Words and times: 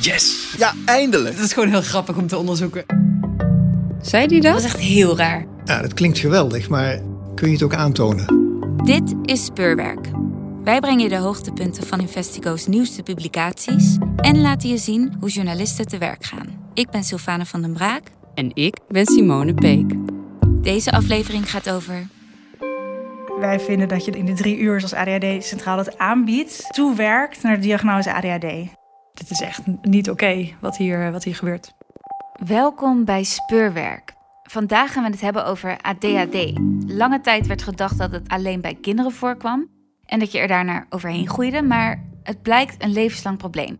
Yes! 0.00 0.54
Ja, 0.58 0.72
eindelijk! 0.84 1.36
Dat 1.36 1.44
is 1.44 1.52
gewoon 1.52 1.68
heel 1.68 1.82
grappig 1.82 2.16
om 2.16 2.26
te 2.26 2.36
onderzoeken. 2.36 2.84
Zei 4.02 4.26
die 4.26 4.40
dat? 4.40 4.52
Dat 4.52 4.60
is 4.60 4.66
echt 4.66 4.78
heel 4.78 5.16
raar. 5.16 5.46
Ja, 5.64 5.82
dat 5.82 5.94
klinkt 5.94 6.18
geweldig, 6.18 6.68
maar 6.68 7.00
kun 7.34 7.46
je 7.46 7.52
het 7.52 7.62
ook 7.62 7.74
aantonen? 7.74 8.26
Dit 8.84 9.14
is 9.22 9.44
Speurwerk. 9.44 10.08
Wij 10.64 10.80
brengen 10.80 11.02
je 11.02 11.08
de 11.08 11.16
hoogtepunten 11.16 11.86
van 11.86 12.00
Investigo's 12.00 12.66
nieuwste 12.66 13.02
publicaties 13.02 13.96
en 14.16 14.40
laten 14.40 14.68
je 14.68 14.78
zien 14.78 15.16
hoe 15.20 15.28
journalisten 15.28 15.86
te 15.86 15.98
werk 15.98 16.24
gaan. 16.24 16.70
Ik 16.74 16.90
ben 16.90 17.04
Sylvane 17.04 17.46
van 17.46 17.62
den 17.62 17.72
Braak. 17.72 18.02
En 18.34 18.50
ik 18.54 18.78
ben 18.88 19.06
Simone 19.06 19.54
Peek. 19.54 19.92
Deze 20.62 20.92
aflevering 20.92 21.50
gaat 21.50 21.70
over 21.70 22.06
wij 23.46 23.60
vinden 23.60 23.88
dat 23.88 24.04
je 24.04 24.10
in 24.10 24.26
de 24.26 24.32
drie 24.32 24.58
uur 24.58 24.82
als 24.82 24.94
ADHD 24.94 25.44
Centraal 25.44 25.78
het 25.78 25.98
aanbiedt, 25.98 26.74
toewerkt 26.74 27.42
naar 27.42 27.54
de 27.54 27.60
diagnose 27.60 28.14
ADHD. 28.14 28.72
Dit 29.12 29.30
is 29.30 29.40
echt 29.40 29.62
niet 29.82 30.10
oké 30.10 30.48
wat, 30.60 30.76
hier, 30.76 31.12
wat 31.12 31.24
hier 31.24 31.34
gebeurt. 31.34 31.72
Welkom 32.46 33.04
bij 33.04 33.24
Speurwerk. 33.24 34.12
Vandaag 34.42 34.92
gaan 34.92 35.04
we 35.04 35.10
het 35.10 35.20
hebben 35.20 35.46
over 35.46 35.76
ADHD. 35.80 36.52
Lange 36.86 37.20
tijd 37.20 37.46
werd 37.46 37.62
gedacht 37.62 37.98
dat 37.98 38.12
het 38.12 38.28
alleen 38.28 38.60
bij 38.60 38.74
kinderen 38.74 39.12
voorkwam 39.12 39.68
en 40.04 40.18
dat 40.18 40.32
je 40.32 40.38
er 40.38 40.48
daarna 40.48 40.86
overheen 40.88 41.28
groeide, 41.28 41.62
maar 41.62 42.04
het 42.22 42.42
blijkt 42.42 42.82
een 42.82 42.92
levenslang 42.92 43.38
probleem. 43.38 43.78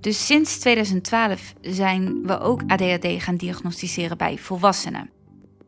Dus 0.00 0.26
sinds 0.26 0.58
2012 0.58 1.54
zijn 1.60 2.22
we 2.22 2.40
ook 2.40 2.62
ADHD 2.66 3.22
gaan 3.22 3.36
diagnosticeren 3.36 4.18
bij 4.18 4.38
volwassenen. 4.38 5.10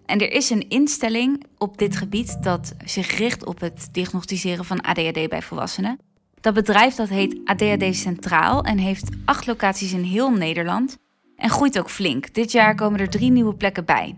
En 0.06 0.18
er 0.18 0.32
is 0.32 0.50
een 0.50 0.68
instelling 0.68 1.44
op 1.58 1.78
dit 1.78 1.96
gebied 1.96 2.42
dat 2.42 2.74
zich 2.84 3.16
richt 3.18 3.44
op 3.44 3.60
het 3.60 3.88
diagnosticeren 3.92 4.64
van 4.64 4.80
ADHD 4.80 5.28
bij 5.28 5.42
volwassenen. 5.42 5.98
Dat 6.40 6.54
bedrijf 6.54 6.94
dat 6.94 7.08
heet 7.08 7.40
ADHD 7.44 7.96
Centraal 7.96 8.62
en 8.62 8.78
heeft 8.78 9.08
acht 9.24 9.46
locaties 9.46 9.92
in 9.92 10.02
heel 10.02 10.30
Nederland 10.30 10.98
en 11.36 11.50
groeit 11.50 11.78
ook 11.78 11.90
flink. 11.90 12.34
Dit 12.34 12.52
jaar 12.52 12.74
komen 12.74 13.00
er 13.00 13.08
drie 13.08 13.30
nieuwe 13.30 13.54
plekken 13.54 13.84
bij. 13.84 14.16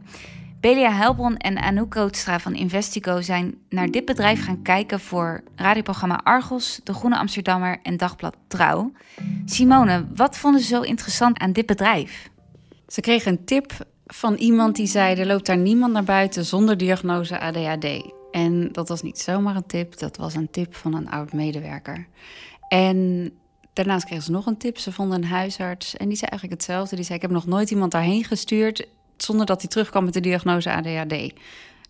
Belia 0.61 0.93
Helbron 0.93 1.37
en 1.37 1.59
Anouk 1.59 1.91
Kootstra 1.91 2.39
van 2.39 2.55
Investigo 2.55 3.21
zijn 3.21 3.55
naar 3.69 3.91
dit 3.91 4.05
bedrijf 4.05 4.45
gaan 4.45 4.63
kijken 4.63 5.01
voor 5.01 5.43
radioprogramma 5.57 6.21
Argos, 6.23 6.81
De 6.85 6.95
Groene 6.95 7.19
Amsterdammer 7.19 7.79
en 7.83 7.97
Dagblad 7.97 8.37
Trouw. 8.47 8.93
Simone, 9.45 10.07
wat 10.15 10.39
vonden 10.39 10.61
ze 10.61 10.67
zo 10.67 10.81
interessant 10.81 11.39
aan 11.39 11.53
dit 11.53 11.67
bedrijf? 11.67 12.31
Ze 12.87 13.01
kregen 13.01 13.33
een 13.33 13.45
tip 13.45 13.73
van 14.07 14.35
iemand 14.35 14.77
die 14.77 14.87
zei: 14.87 15.21
er 15.21 15.27
loopt 15.27 15.47
daar 15.47 15.57
niemand 15.57 15.93
naar 15.93 16.05
buiten 16.05 16.45
zonder 16.45 16.77
diagnose 16.77 17.41
ADHD. 17.41 18.13
En 18.31 18.73
dat 18.73 18.89
was 18.89 19.03
niet 19.03 19.19
zomaar 19.19 19.57
een 19.57 19.67
tip, 19.67 19.99
dat 19.99 20.17
was 20.17 20.35
een 20.35 20.51
tip 20.51 20.75
van 20.75 20.95
een 20.95 21.11
oud 21.11 21.33
medewerker. 21.33 22.07
En 22.69 23.31
daarnaast 23.73 24.05
kregen 24.05 24.25
ze 24.25 24.31
nog 24.31 24.47
een 24.47 24.57
tip. 24.57 24.79
Ze 24.79 24.93
vonden 24.93 25.23
een 25.23 25.29
huisarts 25.29 25.97
en 25.97 26.09
die 26.09 26.17
zei 26.17 26.31
eigenlijk 26.31 26.61
hetzelfde. 26.61 26.97
Die 26.97 27.05
zei: 27.05 27.17
Ik 27.17 27.23
heb 27.23 27.31
nog 27.31 27.47
nooit 27.47 27.71
iemand 27.71 27.93
daarheen 27.93 28.25
gestuurd 28.25 28.87
zonder 29.17 29.47
dat 29.47 29.61
hij 29.61 29.71
terugkwam 29.71 30.05
met 30.05 30.15
de 30.15 30.21
diagnose 30.21 30.73
ADHD. 30.73 31.33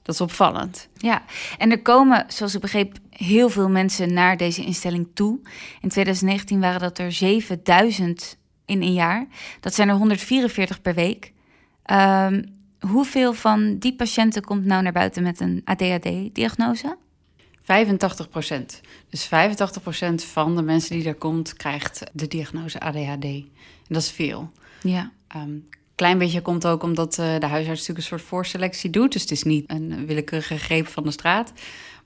Dat 0.02 0.14
is 0.14 0.20
opvallend. 0.20 0.88
Ja, 0.96 1.22
en 1.58 1.70
er 1.70 1.82
komen, 1.82 2.24
zoals 2.28 2.54
ik 2.54 2.60
begreep, 2.60 2.96
heel 3.10 3.48
veel 3.48 3.68
mensen 3.68 4.12
naar 4.12 4.36
deze 4.36 4.64
instelling 4.64 5.08
toe. 5.14 5.38
In 5.80 5.88
2019 5.88 6.60
waren 6.60 6.80
dat 6.80 6.98
er 6.98 7.12
7000 7.12 8.36
in 8.64 8.82
een 8.82 8.92
jaar. 8.92 9.26
Dat 9.60 9.74
zijn 9.74 9.88
er 9.88 9.94
144 9.94 10.82
per 10.82 10.94
week. 10.94 11.32
Um, 11.92 12.44
hoeveel 12.80 13.32
van 13.32 13.78
die 13.78 13.94
patiënten 13.94 14.42
komt 14.42 14.64
nou 14.64 14.82
naar 14.82 14.92
buiten 14.92 15.22
met 15.22 15.40
een 15.40 15.62
ADHD-diagnose? 15.64 16.96
85 17.62 18.28
procent. 18.28 18.80
Dus 19.10 19.24
85 19.24 19.82
procent 19.82 20.24
van 20.24 20.56
de 20.56 20.62
mensen 20.62 20.96
die 20.96 21.08
er 21.08 21.14
komt, 21.14 21.54
krijgt 21.54 22.02
de 22.12 22.26
diagnose 22.26 22.80
ADHD. 22.80 23.24
En 23.24 23.50
dat 23.88 24.02
is 24.02 24.10
veel. 24.10 24.50
Ja. 24.82 25.12
Um, 25.36 25.68
klein 25.94 26.18
beetje 26.18 26.42
komt 26.42 26.66
ook 26.66 26.82
omdat 26.82 27.18
uh, 27.18 27.38
de 27.38 27.46
huisarts 27.46 27.80
natuurlijk 27.80 27.98
een 27.98 28.18
soort 28.18 28.22
voorselectie 28.22 28.90
doet. 28.90 29.12
Dus 29.12 29.22
het 29.22 29.30
is 29.30 29.42
niet 29.42 29.64
een 29.70 30.06
willekeurige 30.06 30.58
greep 30.58 30.86
van 30.86 31.02
de 31.02 31.10
straat. 31.10 31.52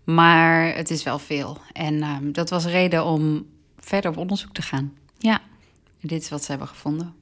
Maar 0.04 0.74
het 0.74 0.90
is 0.90 1.02
wel 1.02 1.18
veel. 1.18 1.58
En 1.72 2.02
um, 2.02 2.32
dat 2.32 2.50
was 2.50 2.66
reden 2.66 3.04
om 3.04 3.46
verder 3.78 4.10
op 4.10 4.16
onderzoek 4.16 4.52
te 4.52 4.62
gaan. 4.62 4.92
Ja. 5.18 5.40
En 6.00 6.08
dit 6.08 6.22
is 6.22 6.28
wat 6.28 6.44
ze 6.44 6.50
hebben 6.50 6.68
gevonden. 6.68 7.14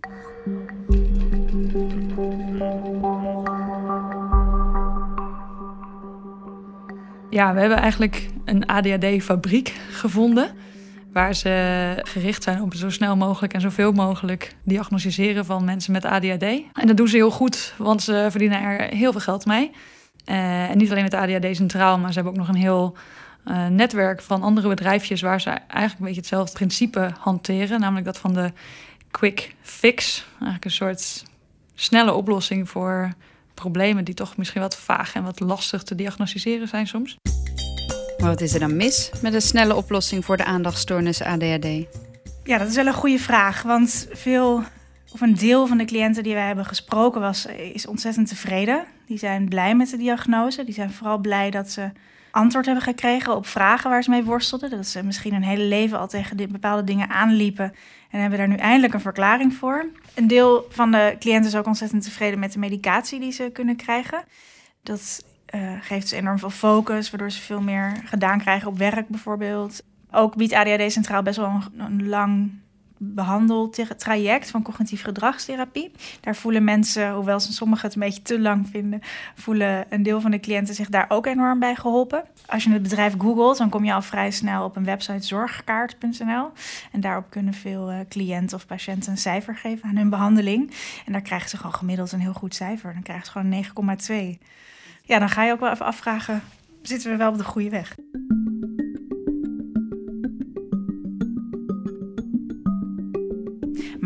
Ja, 7.30 7.54
we 7.54 7.60
hebben 7.60 7.78
eigenlijk 7.78 8.28
een 8.44 8.66
ADHD-fabriek 8.66 9.74
gevonden. 9.90 10.50
Waar 11.12 11.34
ze 11.34 12.00
gericht 12.02 12.42
zijn 12.42 12.62
op 12.62 12.74
zo 12.74 12.90
snel 12.90 13.16
mogelijk 13.16 13.52
en 13.52 13.60
zoveel 13.60 13.92
mogelijk 13.92 14.54
diagnosticeren 14.62 15.44
van 15.44 15.64
mensen 15.64 15.92
met 15.92 16.04
ADHD. 16.04 16.42
En 16.72 16.86
dat 16.86 16.96
doen 16.96 17.08
ze 17.08 17.16
heel 17.16 17.30
goed, 17.30 17.74
want 17.78 18.02
ze 18.02 18.26
verdienen 18.30 18.60
er 18.60 18.94
heel 18.96 19.12
veel 19.12 19.20
geld 19.20 19.46
mee. 19.46 19.70
Uh, 20.26 20.70
en 20.70 20.78
niet 20.78 20.90
alleen 20.90 21.02
met 21.02 21.14
ADHD 21.14 21.56
Centraal, 21.56 21.98
maar 21.98 22.08
ze 22.08 22.14
hebben 22.14 22.32
ook 22.32 22.46
nog 22.46 22.48
een 22.48 22.60
heel 22.60 22.96
uh, 23.44 23.66
netwerk 23.66 24.22
van 24.22 24.42
andere 24.42 24.68
bedrijfjes 24.68 25.20
waar 25.20 25.40
ze 25.40 25.50
eigenlijk 25.50 25.98
een 25.98 26.04
beetje 26.04 26.20
hetzelfde 26.20 26.52
principe 26.52 27.10
hanteren. 27.18 27.80
Namelijk 27.80 28.06
dat 28.06 28.18
van 28.18 28.34
de 28.34 28.52
quick 29.10 29.54
fix. 29.62 30.26
Eigenlijk 30.32 30.64
een 30.64 30.70
soort 30.70 31.24
snelle 31.74 32.12
oplossing 32.12 32.68
voor 32.68 33.12
problemen 33.56 34.04
die 34.04 34.14
toch 34.14 34.36
misschien 34.36 34.60
wat 34.60 34.76
vaag 34.76 35.14
en 35.14 35.22
wat 35.22 35.40
lastig 35.40 35.82
te 35.82 35.94
diagnosticeren 35.94 36.68
zijn 36.68 36.86
soms. 36.86 37.16
Maar 38.18 38.28
wat 38.28 38.40
is 38.40 38.54
er 38.54 38.60
dan 38.60 38.76
mis 38.76 39.10
met 39.22 39.34
een 39.34 39.42
snelle 39.42 39.74
oplossing 39.74 40.24
voor 40.24 40.36
de 40.36 40.44
aandachtstoornis 40.44 41.22
ADHD? 41.22 41.66
Ja, 42.44 42.58
dat 42.58 42.68
is 42.68 42.74
wel 42.74 42.86
een 42.86 42.92
goede 42.92 43.18
vraag. 43.18 43.62
Want 43.62 44.08
veel, 44.12 44.62
of 45.12 45.20
een 45.20 45.34
deel 45.34 45.66
van 45.66 45.78
de 45.78 45.84
cliënten 45.84 46.22
die 46.22 46.34
wij 46.34 46.46
hebben 46.46 46.64
gesproken 46.64 47.20
was, 47.20 47.46
is 47.72 47.86
ontzettend 47.86 48.28
tevreden. 48.28 48.84
Die 49.06 49.18
zijn 49.18 49.48
blij 49.48 49.76
met 49.76 49.90
de 49.90 49.96
diagnose. 49.96 50.64
Die 50.64 50.74
zijn 50.74 50.90
vooral 50.90 51.18
blij 51.18 51.50
dat 51.50 51.70
ze 51.70 51.90
antwoord 52.36 52.66
hebben 52.66 52.84
gekregen 52.84 53.36
op 53.36 53.46
vragen 53.46 53.90
waar 53.90 54.02
ze 54.02 54.10
mee 54.10 54.24
worstelden. 54.24 54.70
Dat 54.70 54.86
ze 54.86 55.02
misschien 55.02 55.32
hun 55.32 55.42
hele 55.42 55.64
leven 55.64 55.98
al 55.98 56.08
tegen 56.08 56.36
bepaalde 56.52 56.84
dingen 56.84 57.08
aanliepen 57.08 57.74
en 58.10 58.20
hebben 58.20 58.38
daar 58.38 58.48
nu 58.48 58.56
eindelijk 58.56 58.94
een 58.94 59.00
verklaring 59.00 59.54
voor. 59.54 59.86
Een 60.14 60.26
deel 60.26 60.66
van 60.70 60.90
de 60.90 61.16
cliënten 61.18 61.50
is 61.50 61.56
ook 61.56 61.66
ontzettend 61.66 62.02
tevreden 62.02 62.38
met 62.38 62.52
de 62.52 62.58
medicatie 62.58 63.20
die 63.20 63.32
ze 63.32 63.50
kunnen 63.52 63.76
krijgen. 63.76 64.24
Dat 64.82 65.24
uh, 65.54 65.72
geeft 65.80 66.08
ze 66.08 66.16
enorm 66.16 66.38
veel 66.38 66.50
focus, 66.50 67.10
waardoor 67.10 67.30
ze 67.30 67.40
veel 67.40 67.60
meer 67.60 67.92
gedaan 68.04 68.38
krijgen 68.38 68.68
op 68.68 68.78
werk 68.78 69.08
bijvoorbeeld. 69.08 69.82
Ook 70.10 70.36
biedt 70.36 70.52
ADHD 70.52 70.92
Centraal 70.92 71.22
best 71.22 71.36
wel 71.36 71.60
een 71.76 72.08
lang 72.08 72.50
behandeltraject 72.98 74.50
van 74.50 74.62
cognitief 74.62 75.02
gedragstherapie. 75.02 75.92
Daar 76.20 76.36
voelen 76.36 76.64
mensen, 76.64 77.12
hoewel 77.12 77.40
sommigen 77.40 77.86
het 77.86 77.94
een 77.94 78.02
beetje 78.02 78.22
te 78.22 78.40
lang 78.40 78.68
vinden, 78.68 79.00
voelen 79.34 79.86
een 79.88 80.02
deel 80.02 80.20
van 80.20 80.30
de 80.30 80.40
cliënten 80.40 80.74
zich 80.74 80.88
daar 80.88 81.06
ook 81.08 81.26
enorm 81.26 81.58
bij 81.58 81.74
geholpen. 81.74 82.24
Als 82.46 82.64
je 82.64 82.70
het 82.70 82.82
bedrijf 82.82 83.14
googelt, 83.18 83.58
dan 83.58 83.68
kom 83.68 83.84
je 83.84 83.92
al 83.92 84.02
vrij 84.02 84.30
snel 84.30 84.64
op 84.64 84.76
een 84.76 84.84
website 84.84 85.26
zorgkaart.nl. 85.26 86.50
En 86.92 87.00
daarop 87.00 87.30
kunnen 87.30 87.54
veel 87.54 87.92
uh, 87.92 87.98
cliënten 88.08 88.56
of 88.56 88.66
patiënten 88.66 89.12
een 89.12 89.18
cijfer 89.18 89.56
geven 89.56 89.88
aan 89.88 89.96
hun 89.96 90.10
behandeling. 90.10 90.70
En 91.06 91.12
daar 91.12 91.22
krijgen 91.22 91.48
ze 91.48 91.56
gewoon 91.56 91.74
gemiddeld 91.74 92.12
een 92.12 92.20
heel 92.20 92.32
goed 92.32 92.54
cijfer. 92.54 92.92
Dan 92.92 93.02
krijgen 93.02 93.26
ze 93.26 93.32
gewoon 93.32 93.98
9,2. 94.36 94.38
Ja, 95.02 95.18
dan 95.18 95.28
ga 95.28 95.44
je 95.44 95.52
ook 95.52 95.60
wel 95.60 95.70
even 95.70 95.86
afvragen, 95.86 96.42
zitten 96.82 97.10
we 97.10 97.16
wel 97.16 97.30
op 97.30 97.38
de 97.38 97.44
goede 97.44 97.70
weg? 97.70 97.96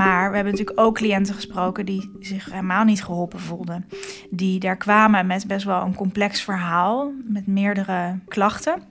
Maar 0.04 0.28
we 0.28 0.34
hebben 0.34 0.52
natuurlijk 0.52 0.80
ook 0.80 0.94
cliënten 0.94 1.34
gesproken 1.34 1.86
die 1.86 2.10
zich 2.20 2.50
helemaal 2.50 2.84
niet 2.84 3.04
geholpen 3.04 3.40
voelden. 3.40 3.88
Die 4.30 4.60
daar 4.60 4.76
kwamen 4.76 5.26
met 5.26 5.46
best 5.46 5.64
wel 5.64 5.82
een 5.82 5.94
complex 5.94 6.42
verhaal, 6.42 7.12
met 7.24 7.46
meerdere 7.46 8.18
klachten. 8.28 8.82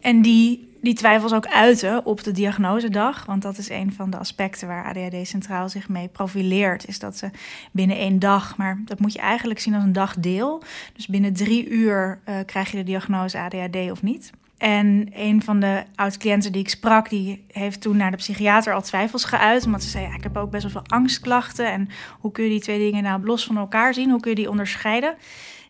En 0.00 0.22
die 0.22 0.72
die 0.84 0.94
twijfels 0.94 1.32
ook 1.32 1.46
uiten 1.46 2.04
op 2.04 2.22
de 2.22 2.32
diagnosedag. 2.32 3.24
Want 3.26 3.42
dat 3.42 3.58
is 3.58 3.68
een 3.68 3.92
van 3.92 4.10
de 4.10 4.18
aspecten 4.18 4.68
waar 4.68 4.84
ADHD 4.84 5.28
Centraal 5.28 5.68
zich 5.68 5.88
mee 5.88 6.08
profileert. 6.08 6.88
Is 6.88 6.98
dat 6.98 7.16
ze 7.16 7.30
binnen 7.72 7.96
één 7.96 8.18
dag, 8.18 8.56
maar 8.56 8.82
dat 8.84 9.00
moet 9.00 9.12
je 9.12 9.18
eigenlijk 9.18 9.60
zien 9.60 9.74
als 9.74 9.84
een 9.84 9.92
dagdeel. 9.92 10.62
Dus 10.92 11.06
binnen 11.06 11.32
drie 11.32 11.68
uur 11.68 12.20
uh, 12.28 12.34
krijg 12.46 12.70
je 12.70 12.76
de 12.76 12.82
diagnose 12.82 13.38
ADHD 13.38 13.90
of 13.90 14.02
niet. 14.02 14.30
En 14.58 15.08
een 15.12 15.42
van 15.42 15.60
de 15.60 15.82
oud-cliënten 15.94 16.52
die 16.52 16.60
ik 16.60 16.68
sprak, 16.68 17.10
die 17.10 17.44
heeft 17.52 17.80
toen 17.80 17.96
naar 17.96 18.10
de 18.10 18.16
psychiater 18.16 18.74
al 18.74 18.82
twijfels 18.82 19.24
geuit. 19.24 19.66
Omdat 19.66 19.82
ze 19.82 19.88
zei, 19.88 20.14
ik 20.14 20.22
heb 20.22 20.36
ook 20.36 20.50
best 20.50 20.62
wel 20.62 20.72
veel 20.72 20.96
angstklachten. 20.96 21.72
En 21.72 21.88
hoe 22.18 22.32
kun 22.32 22.44
je 22.44 22.50
die 22.50 22.60
twee 22.60 22.78
dingen 22.78 23.02
nou 23.02 23.24
los 23.24 23.44
van 23.44 23.56
elkaar 23.56 23.94
zien? 23.94 24.10
Hoe 24.10 24.20
kun 24.20 24.30
je 24.30 24.36
die 24.36 24.50
onderscheiden? 24.50 25.14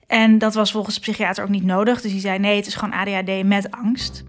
En 0.06 0.38
dat 0.38 0.54
was 0.54 0.72
volgens 0.72 0.94
de 0.94 1.00
psychiater 1.00 1.44
ook 1.44 1.50
niet 1.50 1.64
nodig. 1.64 2.00
Dus 2.00 2.12
die 2.12 2.20
zei, 2.20 2.38
nee, 2.38 2.56
het 2.56 2.66
is 2.66 2.74
gewoon 2.74 2.94
ADHD 2.94 3.44
met 3.44 3.70
angst. 3.70 4.24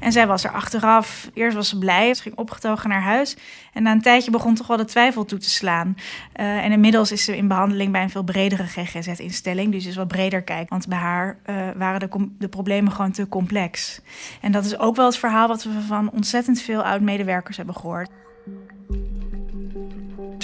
En 0.00 0.12
zij 0.12 0.26
was 0.26 0.44
er 0.44 0.50
achteraf. 0.50 1.30
Eerst 1.34 1.56
was 1.56 1.68
ze 1.68 1.78
blij, 1.78 2.14
ze 2.14 2.22
ging 2.22 2.36
opgetogen 2.36 2.88
naar 2.88 3.02
huis. 3.02 3.36
En 3.72 3.82
na 3.82 3.92
een 3.92 4.02
tijdje 4.02 4.30
begon 4.30 4.54
toch 4.54 4.66
wel 4.66 4.76
de 4.76 4.84
twijfel 4.84 5.24
toe 5.24 5.38
te 5.38 5.50
slaan. 5.50 5.94
Uh, 6.36 6.64
en 6.64 6.72
inmiddels 6.72 7.12
is 7.12 7.24
ze 7.24 7.36
in 7.36 7.48
behandeling 7.48 7.92
bij 7.92 8.02
een 8.02 8.10
veel 8.10 8.22
bredere 8.22 8.66
GGZ-instelling. 8.66 9.72
Dus 9.72 9.86
is 9.86 9.96
wat 9.96 10.08
breder 10.08 10.42
kijkt. 10.42 10.70
Want 10.70 10.88
bij 10.88 10.98
haar 10.98 11.38
uh, 11.46 11.56
waren 11.76 12.00
de, 12.00 12.28
de 12.38 12.48
problemen 12.48 12.92
gewoon 12.92 13.12
te 13.12 13.28
complex. 13.28 14.00
En 14.40 14.52
dat 14.52 14.64
is 14.64 14.78
ook 14.78 14.96
wel 14.96 15.06
het 15.06 15.18
verhaal 15.18 15.48
wat 15.48 15.62
we 15.62 15.80
van 15.86 16.10
ontzettend 16.10 16.60
veel 16.60 16.82
oud-medewerkers 16.82 17.56
hebben 17.56 17.74
gehoord 17.74 18.10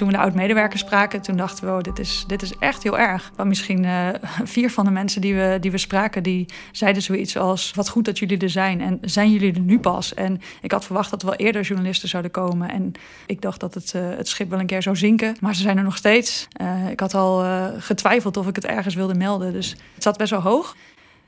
toen 0.03 0.11
we 0.11 0.17
de 0.17 0.23
oud-medewerkers 0.23 0.81
spraken, 0.81 1.23
toen 1.23 1.37
dachten 1.37 1.65
we, 1.67 1.73
oh, 1.73 1.81
dit 1.81 1.99
is, 1.99 2.25
dit 2.27 2.43
is 2.43 2.57
echt 2.59 2.83
heel 2.83 2.99
erg. 2.99 3.33
Want 3.37 3.49
misschien 3.49 3.85
uh, 3.85 4.09
vier 4.45 4.71
van 4.71 4.85
de 4.85 4.91
mensen 4.91 5.21
die 5.21 5.35
we, 5.35 5.59
die 5.61 5.71
we 5.71 5.79
spraken, 5.79 6.23
die 6.23 6.47
zeiden 6.73 7.03
zoiets 7.03 7.37
als, 7.37 7.73
wat 7.75 7.89
goed 7.89 8.05
dat 8.05 8.19
jullie 8.19 8.39
er 8.39 8.51
zijn. 8.51 8.81
En 8.81 8.99
zijn 9.03 9.33
jullie 9.33 9.55
er 9.55 9.61
nu 9.61 9.79
pas? 9.79 10.15
En 10.15 10.41
ik 10.61 10.73
had 10.73 10.85
verwacht 10.85 11.11
dat 11.11 11.23
er 11.23 11.29
wel 11.29 11.37
eerder 11.37 11.63
journalisten 11.63 12.09
zouden 12.09 12.31
komen. 12.31 12.71
En 12.71 12.93
ik 13.27 13.41
dacht 13.41 13.61
dat 13.61 13.75
het, 13.75 13.93
uh, 13.97 14.03
het 14.17 14.29
schip 14.29 14.51
wel 14.51 14.61
een 14.61 14.67
keer 14.67 14.83
zou 14.83 14.97
zinken. 14.97 15.37
Maar 15.41 15.55
ze 15.55 15.63
zijn 15.63 15.79
er 15.79 15.85
nog 15.85 15.97
steeds. 15.97 16.49
Uh, 16.61 16.91
ik 16.91 17.01
had 17.01 17.15
al 17.15 17.45
getwijfeld 17.79 18.37
of 18.37 18.49
ik 18.49 18.55
het 18.55 18.67
ergens 18.67 18.95
wilde 18.95 19.15
melden. 19.15 19.53
Dus 19.53 19.71
het 19.95 20.03
zat 20.03 20.17
best 20.17 20.31
wel 20.31 20.41
hoog. 20.41 20.77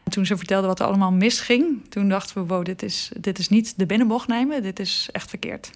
En 0.05 0.11
toen 0.11 0.27
ze 0.27 0.37
vertelde 0.37 0.67
wat 0.67 0.81
er 0.81 0.87
allemaal 0.87 1.13
misging, 1.13 1.81
toen 1.89 2.09
dachten 2.09 2.35
we, 2.35 2.55
wow, 2.55 2.65
dit 2.65 2.83
is, 2.83 3.11
dit 3.21 3.39
is 3.39 3.49
niet 3.49 3.75
de 3.77 3.87
binnenbocht 3.87 4.29
nemen. 4.29 4.63
Dit 4.63 4.81
is 4.81 5.09
echt 5.13 5.29
verkeerd. 5.29 5.71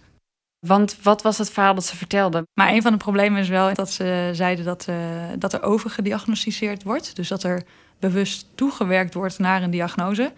Want 0.58 1.02
wat 1.02 1.22
was 1.22 1.38
het 1.38 1.50
verhaal 1.50 1.74
dat 1.74 1.84
ze 1.84 1.96
vertelde? 1.96 2.46
Maar 2.54 2.72
een 2.72 2.82
van 2.82 2.92
de 2.92 2.98
problemen 2.98 3.40
is 3.40 3.48
wel 3.48 3.74
dat 3.74 3.90
ze 3.90 4.30
zeiden 4.32 4.64
dat, 4.64 4.86
uh, 4.90 4.96
dat 5.38 5.52
er 5.52 5.62
overgediagnosticeerd 5.62 6.82
wordt. 6.82 7.16
Dus 7.16 7.28
dat 7.28 7.42
er 7.42 7.62
bewust 7.98 8.46
toegewerkt 8.54 9.14
wordt 9.14 9.38
naar 9.38 9.62
een 9.62 9.70
diagnose. 9.70 10.32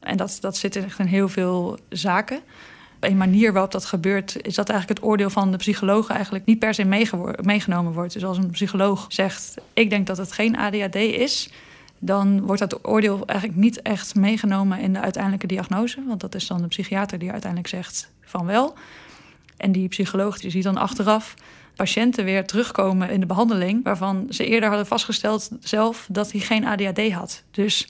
En 0.00 0.16
dat, 0.16 0.38
dat 0.40 0.56
zit 0.56 0.76
echt 0.76 0.98
in 0.98 1.06
heel 1.06 1.28
veel 1.28 1.78
zaken. 1.88 2.40
Een 3.00 3.16
manier 3.16 3.52
waarop 3.52 3.72
dat 3.72 3.84
gebeurt, 3.84 4.46
is 4.46 4.54
dat 4.54 4.68
eigenlijk 4.68 5.00
het 5.00 5.08
oordeel 5.08 5.30
van 5.30 5.50
de 5.50 5.56
psycholoog 5.56 6.08
eigenlijk 6.08 6.44
niet 6.44 6.58
per 6.58 6.74
se 6.74 6.84
meegenomen 7.42 7.92
wordt. 7.92 8.12
Dus 8.12 8.24
als 8.24 8.38
een 8.38 8.50
psycholoog 8.50 9.06
zegt: 9.08 9.54
Ik 9.72 9.90
denk 9.90 10.06
dat 10.06 10.16
het 10.16 10.32
geen 10.32 10.56
ADHD 10.56 10.94
is, 10.94 11.50
dan 11.98 12.40
wordt 12.40 12.60
dat 12.60 12.86
oordeel 12.86 13.26
eigenlijk 13.26 13.58
niet 13.58 13.82
echt 13.82 14.14
meegenomen 14.14 14.78
in 14.78 14.92
de 14.92 15.00
uiteindelijke 15.00 15.46
diagnose. 15.46 16.04
Want 16.06 16.20
dat 16.20 16.34
is 16.34 16.46
dan 16.46 16.62
de 16.62 16.68
psychiater 16.68 17.18
die 17.18 17.30
uiteindelijk 17.30 17.70
zegt 17.70 18.10
van 18.20 18.46
wel. 18.46 18.74
En 19.56 19.72
die 19.72 19.88
psycholoog 19.88 20.38
die 20.38 20.50
ziet 20.50 20.62
dan 20.62 20.76
achteraf 20.76 21.34
patiënten 21.76 22.24
weer 22.24 22.46
terugkomen 22.46 23.10
in 23.10 23.20
de 23.20 23.26
behandeling... 23.26 23.84
waarvan 23.84 24.26
ze 24.28 24.46
eerder 24.46 24.68
hadden 24.68 24.86
vastgesteld 24.86 25.50
zelf 25.60 26.06
dat 26.10 26.32
hij 26.32 26.40
geen 26.40 26.64
ADHD 26.64 27.12
had. 27.12 27.44
Dus 27.50 27.88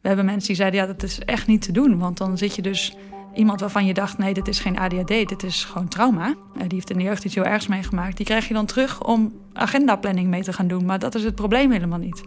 we 0.00 0.08
hebben 0.08 0.24
mensen 0.24 0.46
die 0.46 0.56
zeiden, 0.56 0.80
ja, 0.80 0.86
dat 0.86 1.02
is 1.02 1.18
echt 1.18 1.46
niet 1.46 1.62
te 1.62 1.72
doen. 1.72 1.98
Want 1.98 2.18
dan 2.18 2.38
zit 2.38 2.54
je 2.54 2.62
dus 2.62 2.96
iemand 3.34 3.60
waarvan 3.60 3.86
je 3.86 3.94
dacht, 3.94 4.18
nee, 4.18 4.34
dit 4.34 4.48
is 4.48 4.60
geen 4.60 4.78
ADHD, 4.78 5.08
dit 5.08 5.42
is 5.42 5.64
gewoon 5.64 5.88
trauma. 5.88 6.26
Uh, 6.28 6.34
die 6.60 6.74
heeft 6.74 6.90
in 6.90 6.96
de 6.96 7.02
jeugd 7.02 7.24
iets 7.24 7.34
heel 7.34 7.44
ergs 7.44 7.66
meegemaakt. 7.66 8.16
Die 8.16 8.26
krijg 8.26 8.48
je 8.48 8.54
dan 8.54 8.66
terug 8.66 9.04
om 9.04 9.32
agendaplanning 9.52 10.28
mee 10.28 10.42
te 10.42 10.52
gaan 10.52 10.68
doen. 10.68 10.84
Maar 10.84 10.98
dat 10.98 11.14
is 11.14 11.24
het 11.24 11.34
probleem 11.34 11.70
helemaal 11.70 11.98
niet. 11.98 12.22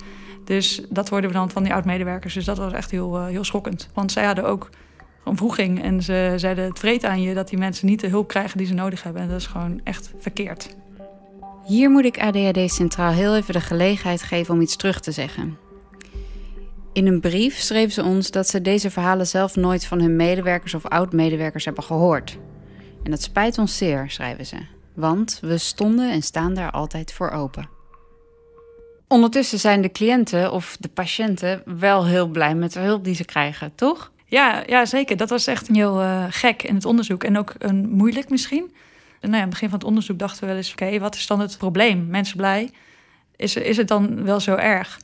Dus 0.45 0.81
dat 0.89 1.09
worden 1.09 1.29
we 1.29 1.35
dan 1.35 1.49
van 1.49 1.63
die 1.63 1.73
oud-medewerkers. 1.73 2.33
Dus 2.33 2.45
dat 2.45 2.57
was 2.57 2.73
echt 2.73 2.91
heel, 2.91 3.17
uh, 3.17 3.25
heel 3.25 3.43
schokkend. 3.43 3.89
Want 3.93 4.11
zij 4.11 4.25
hadden 4.25 4.45
ook 4.45 4.69
gewoon 5.21 5.37
vroeging. 5.37 5.83
En 5.83 6.03
ze 6.03 6.33
zeiden, 6.35 6.63
het 6.63 6.79
vreet 6.79 7.03
aan 7.03 7.21
je 7.21 7.33
dat 7.33 7.49
die 7.49 7.57
mensen 7.57 7.87
niet 7.87 7.99
de 7.99 8.07
hulp 8.07 8.27
krijgen 8.27 8.57
die 8.57 8.67
ze 8.67 8.73
nodig 8.73 9.03
hebben. 9.03 9.21
En 9.21 9.27
dat 9.27 9.39
is 9.39 9.45
gewoon 9.45 9.81
echt 9.83 10.13
verkeerd. 10.19 10.75
Hier 11.65 11.89
moet 11.89 12.05
ik 12.05 12.19
ADHD 12.19 12.71
Centraal 12.71 13.11
heel 13.11 13.35
even 13.35 13.53
de 13.53 13.61
gelegenheid 13.61 14.21
geven 14.21 14.53
om 14.53 14.61
iets 14.61 14.75
terug 14.75 14.99
te 14.99 15.11
zeggen. 15.11 15.57
In 16.93 17.07
een 17.07 17.19
brief 17.19 17.57
schreven 17.57 17.91
ze 17.91 18.03
ons 18.03 18.31
dat 18.31 18.47
ze 18.47 18.61
deze 18.61 18.89
verhalen 18.89 19.27
zelf 19.27 19.55
nooit 19.55 19.85
van 19.85 19.99
hun 20.01 20.15
medewerkers 20.15 20.73
of 20.73 20.85
oud-medewerkers 20.85 21.65
hebben 21.65 21.83
gehoord. 21.83 22.37
En 23.03 23.11
dat 23.11 23.21
spijt 23.21 23.57
ons 23.57 23.77
zeer, 23.77 24.09
schrijven 24.09 24.45
ze, 24.45 24.57
want 24.95 25.39
we 25.41 25.57
stonden 25.57 26.11
en 26.11 26.21
staan 26.21 26.53
daar 26.53 26.71
altijd 26.71 27.13
voor 27.13 27.29
open. 27.29 27.69
Ondertussen 29.07 29.59
zijn 29.59 29.81
de 29.81 29.91
cliënten 29.91 30.51
of 30.51 30.77
de 30.79 30.89
patiënten 30.89 31.63
wel 31.65 32.05
heel 32.05 32.27
blij 32.27 32.55
met 32.55 32.73
de 32.73 32.79
hulp 32.79 33.03
die 33.03 33.15
ze 33.15 33.25
krijgen, 33.25 33.75
toch? 33.75 34.11
Ja, 34.31 34.63
ja, 34.65 34.85
zeker. 34.85 35.17
Dat 35.17 35.29
was 35.29 35.47
echt 35.47 35.67
heel 35.67 36.01
uh, 36.01 36.25
gek 36.29 36.63
in 36.63 36.75
het 36.75 36.85
onderzoek. 36.85 37.23
En 37.23 37.37
ook 37.37 37.53
een 37.57 37.89
moeilijk 37.89 38.29
misschien. 38.29 38.73
Nou 39.21 39.33
ja, 39.33 39.37
aan 39.37 39.41
het 39.41 39.49
begin 39.49 39.69
van 39.69 39.77
het 39.77 39.87
onderzoek 39.87 40.19
dachten 40.19 40.41
we 40.41 40.45
wel 40.45 40.55
eens... 40.55 40.71
oké, 40.71 40.99
wat 40.99 41.15
is 41.15 41.27
dan 41.27 41.39
het 41.39 41.57
probleem? 41.57 42.07
Mensen 42.07 42.37
blij? 42.37 42.69
Is, 43.35 43.55
is 43.55 43.77
het 43.77 43.87
dan 43.87 44.23
wel 44.23 44.39
zo 44.39 44.55
erg? 44.55 44.99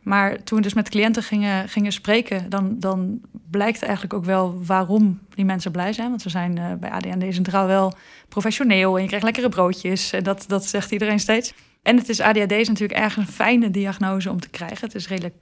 Maar 0.00 0.42
toen 0.42 0.58
we 0.58 0.64
dus 0.64 0.74
met 0.74 0.88
cliënten 0.88 1.22
gingen, 1.22 1.68
gingen 1.68 1.92
spreken... 1.92 2.50
Dan, 2.50 2.78
dan 2.78 3.20
blijkt 3.50 3.82
eigenlijk 3.82 4.14
ook 4.14 4.24
wel 4.24 4.64
waarom 4.64 5.20
die 5.34 5.44
mensen 5.44 5.72
blij 5.72 5.92
zijn. 5.92 6.08
Want 6.08 6.22
ze 6.22 6.30
zijn 6.30 6.56
uh, 6.56 6.72
bij 6.80 6.90
ADHD 6.90 7.34
Centraal 7.34 7.66
wel 7.66 7.94
professioneel... 8.28 8.96
en 8.96 9.00
je 9.02 9.08
krijgt 9.08 9.24
lekkere 9.24 9.48
broodjes. 9.48 10.12
En 10.12 10.22
dat, 10.22 10.44
dat 10.48 10.64
zegt 10.64 10.90
iedereen 10.90 11.20
steeds. 11.20 11.52
En 11.82 11.96
het 11.96 12.08
is 12.08 12.20
ADHD 12.20 12.52
is 12.52 12.68
natuurlijk 12.68 13.00
erg 13.00 13.16
een 13.16 13.26
fijne 13.26 13.70
diagnose 13.70 14.30
om 14.30 14.40
te 14.40 14.50
krijgen. 14.50 14.86
Het 14.86 14.94
is 14.94 15.08
redelijk 15.08 15.34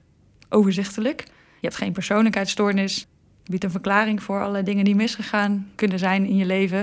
overzichtelijk. 0.49 1.23
Je 1.59 1.67
hebt 1.67 1.75
geen 1.75 1.93
persoonlijkheidsstoornis 1.93 3.07
biedt 3.51 3.63
een 3.63 3.71
verklaring 3.71 4.23
voor 4.23 4.43
alle 4.43 4.63
dingen 4.63 4.83
die 4.83 4.95
misgegaan 4.95 5.67
kunnen 5.75 5.99
zijn 5.99 6.25
in 6.25 6.35
je 6.35 6.45
leven. 6.45 6.77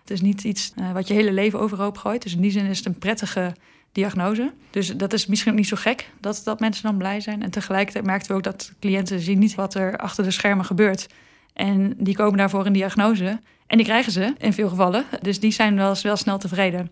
Het 0.00 0.10
is 0.10 0.20
niet 0.20 0.44
iets 0.44 0.72
uh, 0.78 0.92
wat 0.92 1.08
je 1.08 1.14
hele 1.14 1.32
leven 1.32 1.60
overhoop 1.60 1.98
gooit. 1.98 2.22
Dus 2.22 2.34
in 2.34 2.40
die 2.40 2.50
zin 2.50 2.64
is 2.64 2.78
het 2.78 2.86
een 2.86 2.98
prettige 2.98 3.54
diagnose. 3.92 4.52
Dus 4.70 4.96
dat 4.96 5.12
is 5.12 5.26
misschien 5.26 5.52
ook 5.52 5.58
niet 5.58 5.68
zo 5.68 5.76
gek 5.76 6.10
dat, 6.20 6.40
dat 6.44 6.60
mensen 6.60 6.82
dan 6.82 6.96
blij 6.96 7.20
zijn. 7.20 7.42
En 7.42 7.50
tegelijkertijd 7.50 8.04
merkten 8.04 8.30
we 8.30 8.36
ook 8.36 8.42
dat 8.42 8.72
cliënten 8.80 9.20
zien 9.20 9.38
niet 9.38 9.54
wat 9.54 9.74
er 9.74 9.96
achter 9.96 10.24
de 10.24 10.30
schermen 10.30 10.64
gebeurt. 10.64 11.06
En 11.52 11.94
die 11.98 12.14
komen 12.14 12.38
daarvoor 12.38 12.66
een 12.66 12.72
diagnose. 12.72 13.40
En 13.66 13.76
die 13.76 13.86
krijgen 13.86 14.12
ze 14.12 14.34
in 14.38 14.52
veel 14.52 14.68
gevallen. 14.68 15.04
Dus 15.20 15.40
die 15.40 15.52
zijn 15.52 15.76
wel, 15.76 15.94
wel 16.02 16.16
snel 16.16 16.38
tevreden. 16.38 16.90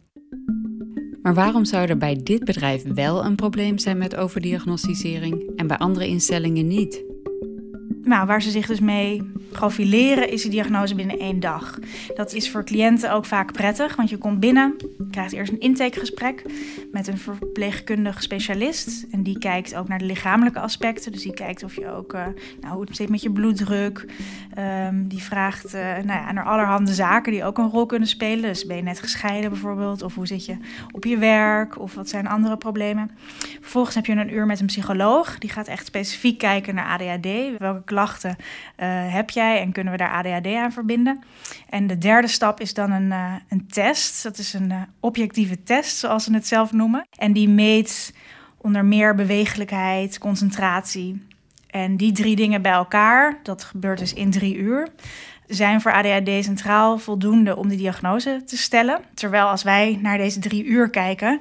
Maar 1.23 1.35
waarom 1.35 1.65
zou 1.65 1.89
er 1.89 1.97
bij 1.97 2.21
dit 2.23 2.45
bedrijf 2.45 2.83
wel 2.95 3.25
een 3.25 3.35
probleem 3.35 3.79
zijn 3.79 3.99
met 3.99 4.17
overdiagnosticering 4.17 5.51
en 5.57 5.67
bij 5.67 5.79
andere 5.79 6.07
instellingen 6.07 6.67
niet? 6.67 7.10
Nou, 8.05 8.27
waar 8.27 8.43
ze 8.43 8.51
zich 8.51 8.67
dus 8.67 8.81
mee 8.81 9.33
profileren 9.51 10.31
is 10.31 10.43
de 10.43 10.49
diagnose 10.49 10.95
binnen 10.95 11.19
één 11.19 11.41
dag. 11.41 11.79
Dat 12.15 12.33
is 12.33 12.51
voor 12.51 12.65
cliënten 12.65 13.13
ook 13.13 13.25
vaak 13.25 13.53
prettig, 13.53 13.97
want 13.97 14.11
je 14.11 14.17
komt 14.17 14.41
binnen, 14.41 14.77
krijgt 15.11 15.33
eerst 15.33 15.53
een 15.53 15.61
intakegesprek 15.61 16.45
met 16.93 17.07
een 17.07 17.19
verpleegkundig 17.19 18.23
specialist. 18.23 19.07
En 19.11 19.23
die 19.23 19.39
kijkt 19.39 19.75
ook 19.75 19.89
naar 19.89 19.99
de 19.99 20.05
lichamelijke 20.05 20.61
aspecten. 20.61 21.13
Dus 21.13 21.23
die 21.23 21.35
kijkt 21.35 21.63
of 21.63 21.75
je 21.75 21.89
ook, 21.89 22.15
uh, 22.15 22.27
nou, 22.61 22.75
hoe 22.75 22.85
het 22.85 22.97
zit 22.97 23.09
met 23.09 23.23
je 23.23 23.31
bloeddruk. 23.31 24.07
Um, 24.89 25.09
die 25.09 25.23
vraagt 25.23 25.75
uh, 25.75 25.81
nou 25.83 26.07
ja, 26.07 26.33
naar 26.33 26.45
allerhande 26.45 26.95
zaken 26.95 27.33
die 27.33 27.45
ook 27.45 27.59
een 27.59 27.71
rol 27.71 27.87
kunnen 27.87 28.09
spelen. 28.09 28.43
Dus 28.43 28.67
ben 28.67 28.77
je 28.77 28.83
net 28.83 29.01
gescheiden 29.01 29.51
bijvoorbeeld, 29.51 30.03
of 30.03 30.15
hoe 30.15 30.27
zit 30.27 30.45
je 30.45 30.57
op 30.93 31.05
je 31.05 31.19
werk, 31.19 31.79
of 31.79 31.95
wat 31.95 32.09
zijn 32.09 32.27
andere 32.27 32.57
problemen. 32.57 33.11
Vervolgens 33.61 33.95
heb 33.95 34.07
je 34.07 34.13
een 34.13 34.35
uur 34.35 34.47
met 34.47 34.61
een 34.61 34.67
psycholoog. 34.67 35.39
Die 35.39 35.51
gaat 35.51 35.69
echt 35.69 35.87
specifiek 35.87 36.39
kijken 36.39 36.75
naar 36.75 36.87
ADHD. 36.87 37.59
Welke 37.59 37.83
klachten 37.91 38.37
uh, 38.77 38.87
heb 39.13 39.31
jij 39.31 39.61
en 39.61 39.73
kunnen 39.73 39.93
we 39.93 39.99
daar 39.99 40.13
ADHD 40.13 40.55
aan 40.55 40.73
verbinden? 40.73 41.23
En 41.69 41.87
de 41.87 41.99
derde 41.99 42.29
stap 42.29 42.61
is 42.61 42.75
dan 42.75 42.91
een, 42.91 43.11
uh, 43.11 43.35
een 43.49 43.67
test. 43.67 44.23
Dat 44.23 44.39
is 44.39 44.53
een 44.53 44.71
uh, 44.71 44.83
objectieve 45.01 45.63
test, 45.63 45.97
zoals 45.97 46.25
ze 46.25 46.35
het 46.35 46.47
zelf 46.47 46.73
noemen. 46.73 47.07
En 47.19 47.33
die 47.33 47.49
meet 47.49 48.15
onder 48.57 48.85
meer 48.85 49.15
bewegelijkheid, 49.15 50.19
concentratie. 50.19 51.27
En 51.67 51.97
die 51.97 52.13
drie 52.13 52.37
dingen 52.37 52.63
bij 52.63 52.73
elkaar, 52.73 53.39
dat 53.43 53.65
gebeurt 53.65 53.99
dus 53.99 54.13
in 54.13 54.31
drie 54.31 54.57
uur, 54.57 54.89
zijn 55.47 55.81
voor 55.81 55.93
ADHD 55.93 56.45
centraal 56.45 56.99
voldoende 56.99 57.57
om 57.57 57.69
de 57.69 57.77
diagnose 57.77 58.43
te 58.47 58.57
stellen. 58.57 59.01
Terwijl 59.15 59.47
als 59.47 59.63
wij 59.63 59.99
naar 60.03 60.19
deze 60.19 60.39
drie 60.39 60.65
uur 60.65 60.91
kijken, 60.91 61.41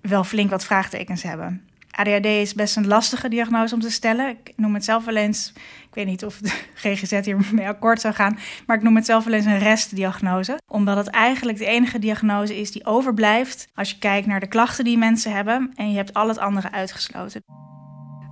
wel 0.00 0.24
flink 0.24 0.50
wat 0.50 0.64
vraagtekens 0.64 1.22
hebben. 1.22 1.71
ADHD 1.92 2.26
is 2.26 2.54
best 2.54 2.76
een 2.76 2.86
lastige 2.86 3.28
diagnose 3.28 3.74
om 3.74 3.80
te 3.80 3.90
stellen. 3.90 4.28
Ik 4.28 4.52
noem 4.56 4.74
het 4.74 4.84
zelf 4.84 5.04
wel 5.04 5.16
eens, 5.16 5.52
ik 5.56 5.94
weet 5.94 6.06
niet 6.06 6.24
of 6.24 6.38
de 6.38 6.48
GGZ 6.82 7.24
hiermee 7.24 7.68
akkoord 7.68 8.00
zou 8.00 8.14
gaan, 8.14 8.38
maar 8.66 8.76
ik 8.76 8.82
noem 8.82 8.96
het 8.96 9.04
zelf 9.04 9.24
wel 9.24 9.34
eens 9.34 9.44
een 9.44 9.58
restdiagnose. 9.58 10.58
Omdat 10.66 10.96
het 10.96 11.08
eigenlijk 11.08 11.58
de 11.58 11.66
enige 11.66 11.98
diagnose 11.98 12.60
is 12.60 12.70
die 12.70 12.86
overblijft 12.86 13.68
als 13.74 13.90
je 13.90 13.98
kijkt 13.98 14.26
naar 14.26 14.40
de 14.40 14.46
klachten 14.46 14.84
die 14.84 14.98
mensen 14.98 15.32
hebben 15.32 15.72
en 15.74 15.90
je 15.90 15.96
hebt 15.96 16.14
al 16.14 16.28
het 16.28 16.38
andere 16.38 16.72
uitgesloten. 16.72 17.42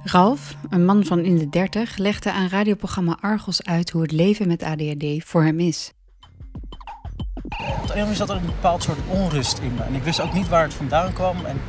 Ralf, 0.02 0.55
een 0.71 0.85
man 0.85 1.05
van 1.05 1.19
in 1.19 1.38
de 1.38 1.49
30, 1.49 1.97
legde 1.97 2.33
aan 2.33 2.49
radioprogramma 2.49 3.19
Argos 3.21 3.64
uit 3.64 3.90
hoe 3.90 4.02
het 4.02 4.12
leven 4.12 4.49
met 4.49 4.62
ADHD 4.62 5.25
voor 5.25 5.45
hem 5.45 5.61
is. 5.61 5.93
Op 7.81 7.87
de 7.87 7.93
ene 7.93 8.02
manier 8.02 8.17
zat 8.17 8.31
er 8.31 8.37
een 8.37 8.47
bepaald 8.47 8.83
soort 8.83 8.99
onrust 9.09 9.59
in 9.59 9.75
me. 9.75 9.83
En 9.83 9.95
ik 9.95 10.02
wist 10.02 10.21
ook 10.21 10.33
niet 10.33 10.49
waar 10.49 10.62
het 10.62 10.75
vandaan 10.75 11.12
kwam. 11.12 11.37
En 11.45 11.61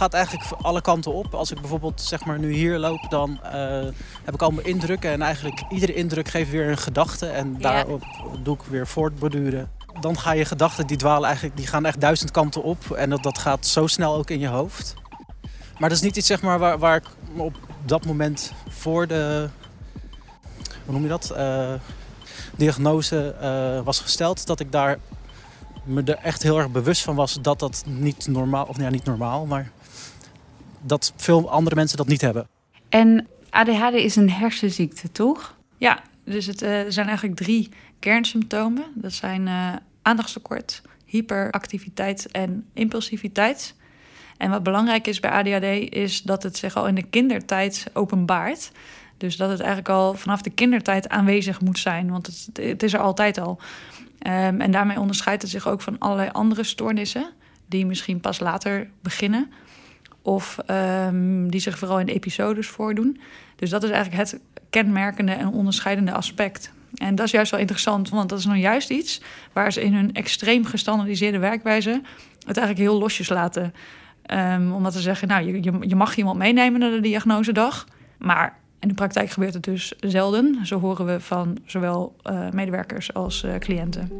gaat 0.00 0.14
eigenlijk 0.14 0.62
alle 0.62 0.80
kanten 0.80 1.12
op. 1.12 1.34
Als 1.34 1.50
ik 1.50 1.60
bijvoorbeeld 1.60 2.00
zeg 2.00 2.24
maar, 2.24 2.38
nu 2.38 2.52
hier 2.52 2.78
loop, 2.78 3.06
dan 3.08 3.40
uh, 3.44 3.50
heb 4.24 4.34
ik 4.34 4.42
allemaal 4.42 4.64
indrukken. 4.64 5.10
En 5.10 5.22
eigenlijk 5.22 5.62
iedere 5.70 5.94
indruk 5.94 6.28
geeft 6.28 6.50
weer 6.50 6.68
een 6.68 6.78
gedachte. 6.78 7.26
En 7.26 7.58
daarop 7.58 8.02
doe 8.42 8.54
ik 8.54 8.62
weer 8.62 8.86
voortborduren. 8.86 9.70
Dan 10.00 10.18
ga 10.18 10.32
je 10.32 10.44
gedachten, 10.44 10.86
die 10.86 10.96
dwalen 10.96 11.24
eigenlijk, 11.24 11.56
die 11.56 11.66
gaan 11.66 11.84
echt 11.84 12.00
duizend 12.00 12.30
kanten 12.30 12.62
op. 12.62 12.90
En 12.90 13.10
dat, 13.10 13.22
dat 13.22 13.38
gaat 13.38 13.66
zo 13.66 13.86
snel 13.86 14.14
ook 14.14 14.30
in 14.30 14.38
je 14.38 14.48
hoofd. 14.48 14.94
Maar 15.78 15.88
dat 15.88 15.98
is 15.98 16.04
niet 16.04 16.16
iets 16.16 16.26
zeg 16.26 16.42
maar, 16.42 16.58
waar, 16.58 16.78
waar 16.78 16.96
ik 16.96 17.06
op 17.36 17.56
dat 17.84 18.06
moment 18.06 18.52
voor 18.68 19.06
de... 19.06 19.48
Hoe 20.84 20.94
noem 20.94 21.02
je 21.02 21.08
dat? 21.08 21.32
Uh, 21.36 21.72
diagnose 22.56 23.34
uh, 23.42 23.84
was 23.84 24.00
gesteld, 24.00 24.46
dat 24.46 24.60
ik 24.60 24.72
daar 24.72 24.98
me 25.90 26.02
er 26.02 26.18
echt 26.18 26.42
heel 26.42 26.58
erg 26.58 26.70
bewust 26.70 27.02
van 27.02 27.14
was 27.14 27.42
dat 27.42 27.58
dat 27.58 27.84
niet 27.86 28.26
normaal, 28.26 28.66
of 28.66 28.78
ja, 28.78 28.88
niet 28.88 29.04
normaal, 29.04 29.46
maar 29.46 29.70
dat 30.80 31.12
veel 31.16 31.50
andere 31.50 31.76
mensen 31.76 31.96
dat 31.96 32.06
niet 32.06 32.20
hebben. 32.20 32.48
En 32.88 33.26
ADHD 33.50 33.94
is 33.94 34.16
een 34.16 34.30
hersenziekte, 34.30 35.12
toch? 35.12 35.56
Ja, 35.78 36.02
dus 36.24 36.46
het 36.46 36.62
uh, 36.62 36.80
zijn 36.88 37.06
eigenlijk 37.06 37.36
drie 37.36 37.68
kernsymptomen. 37.98 38.84
Dat 38.94 39.12
zijn 39.12 39.46
uh, 39.46 39.72
aandachtstekort, 40.02 40.82
hyperactiviteit 41.04 42.30
en 42.30 42.66
impulsiviteit. 42.74 43.74
En 44.36 44.50
wat 44.50 44.62
belangrijk 44.62 45.06
is 45.06 45.20
bij 45.20 45.30
ADHD 45.30 45.92
is 45.94 46.22
dat 46.22 46.42
het 46.42 46.56
zich 46.56 46.76
al 46.76 46.86
in 46.86 46.94
de 46.94 47.02
kindertijd 47.02 47.86
openbaart. 47.92 48.70
Dus 49.16 49.36
dat 49.36 49.50
het 49.50 49.58
eigenlijk 49.58 49.88
al 49.88 50.14
vanaf 50.14 50.42
de 50.42 50.50
kindertijd 50.50 51.08
aanwezig 51.08 51.60
moet 51.60 51.78
zijn, 51.78 52.10
want 52.10 52.26
het, 52.26 52.50
het 52.62 52.82
is 52.82 52.92
er 52.92 53.00
altijd 53.00 53.38
al. 53.38 53.60
Um, 54.26 54.60
en 54.60 54.70
daarmee 54.70 55.00
onderscheidt 55.00 55.42
het 55.42 55.50
zich 55.50 55.68
ook 55.68 55.80
van 55.80 55.98
allerlei 55.98 56.28
andere 56.32 56.62
stoornissen, 56.64 57.30
die 57.66 57.86
misschien 57.86 58.20
pas 58.20 58.40
later 58.40 58.90
beginnen. 59.02 59.50
Of 60.22 60.58
um, 61.06 61.50
die 61.50 61.60
zich 61.60 61.78
vooral 61.78 62.00
in 62.00 62.06
episodes 62.06 62.66
voordoen. 62.66 63.20
Dus 63.56 63.70
dat 63.70 63.82
is 63.82 63.90
eigenlijk 63.90 64.30
het 64.30 64.40
kenmerkende 64.70 65.32
en 65.32 65.48
onderscheidende 65.48 66.12
aspect. 66.12 66.72
En 66.94 67.14
dat 67.14 67.26
is 67.26 67.32
juist 67.32 67.50
wel 67.50 67.60
interessant, 67.60 68.08
want 68.08 68.28
dat 68.28 68.38
is 68.38 68.44
nou 68.44 68.58
juist 68.58 68.90
iets 68.90 69.22
waar 69.52 69.72
ze 69.72 69.82
in 69.82 69.94
hun 69.94 70.14
extreem 70.14 70.64
gestandardiseerde 70.64 71.38
werkwijze 71.38 72.02
het 72.46 72.56
eigenlijk 72.56 72.88
heel 72.88 72.98
losjes 72.98 73.28
laten. 73.28 73.74
Um, 74.26 74.72
omdat 74.72 74.92
ze 74.92 75.00
zeggen, 75.00 75.28
nou, 75.28 75.60
je, 75.62 75.88
je 75.88 75.96
mag 75.96 76.16
iemand 76.16 76.38
meenemen 76.38 76.80
naar 76.80 76.90
de 76.90 77.00
diagnosedag. 77.00 77.86
Maar 78.18 78.58
in 78.80 78.88
de 78.88 78.94
praktijk 78.94 79.30
gebeurt 79.30 79.54
het 79.54 79.64
dus 79.64 79.92
zelden. 80.00 80.66
Zo 80.66 80.80
horen 80.80 81.06
we 81.06 81.20
van 81.20 81.58
zowel 81.64 82.16
uh, 82.30 82.50
medewerkers 82.50 83.14
als 83.14 83.44
uh, 83.44 83.54
cliënten. 83.54 84.10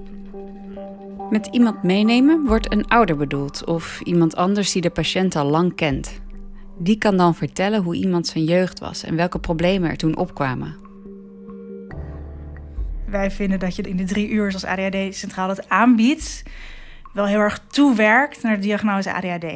Met 1.31 1.47
iemand 1.47 1.83
meenemen 1.83 2.45
wordt 2.45 2.73
een 2.73 2.89
ouder 2.89 3.17
bedoeld 3.17 3.65
of 3.65 4.01
iemand 4.01 4.37
anders 4.37 4.73
die 4.73 4.83
de 4.83 4.91
patiënt 4.91 5.37
al 5.37 5.47
lang 5.47 5.75
kent. 5.75 6.21
Die 6.79 6.99
kan 6.99 7.17
dan 7.17 7.35
vertellen 7.35 7.83
hoe 7.83 7.95
iemand 7.95 8.27
zijn 8.27 8.45
jeugd 8.45 8.79
was 8.79 9.05
en 9.05 9.17
welke 9.17 9.39
problemen 9.39 9.91
er 9.91 9.97
toen 9.97 10.17
opkwamen. 10.17 10.77
Wij 13.07 13.31
vinden 13.31 13.59
dat 13.59 13.77
je 13.77 13.83
in 13.83 13.97
de 13.97 14.05
drie 14.05 14.29
uur 14.29 14.53
als 14.53 14.65
ADHD 14.65 15.15
Centraal 15.15 15.49
het 15.49 15.69
aanbiedt, 15.69 16.43
wel 17.13 17.27
heel 17.27 17.39
erg 17.39 17.59
toewerkt 17.69 18.43
naar 18.43 18.57
de 18.57 18.63
diagnose 18.63 19.15
ADHD. 19.15 19.47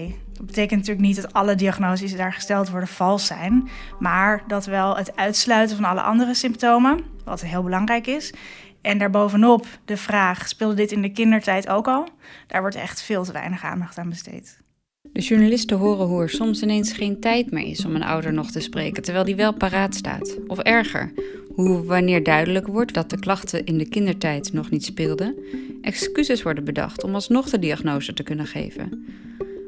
Dat 0.44 0.54
betekent 0.54 0.80
natuurlijk 0.80 1.06
niet 1.06 1.22
dat 1.22 1.32
alle 1.32 1.54
diagnoses 1.54 2.08
die 2.08 2.18
daar 2.18 2.32
gesteld 2.32 2.70
worden 2.70 2.88
vals 2.88 3.26
zijn, 3.26 3.68
maar 3.98 4.44
dat 4.46 4.66
wel 4.66 4.96
het 4.96 5.16
uitsluiten 5.16 5.76
van 5.76 5.84
alle 5.84 6.00
andere 6.00 6.34
symptomen, 6.34 7.00
wat 7.24 7.40
heel 7.40 7.62
belangrijk 7.62 8.06
is. 8.06 8.32
En 8.80 8.98
daarbovenop 8.98 9.66
de 9.84 9.96
vraag: 9.96 10.48
speelde 10.48 10.74
dit 10.74 10.92
in 10.92 11.02
de 11.02 11.12
kindertijd 11.12 11.68
ook 11.68 11.88
al? 11.88 12.08
Daar 12.46 12.60
wordt 12.60 12.76
echt 12.76 13.02
veel 13.02 13.24
te 13.24 13.32
weinig 13.32 13.64
aandacht 13.64 13.98
aan 13.98 14.08
besteed. 14.08 14.60
De 15.02 15.20
journalisten 15.20 15.78
horen 15.78 16.06
hoe 16.06 16.22
er 16.22 16.30
soms 16.30 16.62
ineens 16.62 16.92
geen 16.92 17.20
tijd 17.20 17.50
meer 17.50 17.66
is 17.66 17.84
om 17.84 17.94
een 17.94 18.02
ouder 18.02 18.32
nog 18.32 18.50
te 18.50 18.60
spreken, 18.60 19.02
terwijl 19.02 19.24
die 19.24 19.36
wel 19.36 19.54
paraat 19.54 19.94
staat. 19.94 20.36
Of 20.46 20.58
erger, 20.58 21.12
hoe 21.54 21.84
wanneer 21.84 22.22
duidelijk 22.22 22.66
wordt 22.66 22.94
dat 22.94 23.10
de 23.10 23.18
klachten 23.18 23.64
in 23.64 23.78
de 23.78 23.88
kindertijd 23.88 24.52
nog 24.52 24.70
niet 24.70 24.84
speelden, 24.84 25.34
excuses 25.82 26.42
worden 26.42 26.64
bedacht 26.64 27.02
om 27.02 27.14
alsnog 27.14 27.50
de 27.50 27.58
diagnose 27.58 28.12
te 28.12 28.22
kunnen 28.22 28.46
geven. 28.46 29.04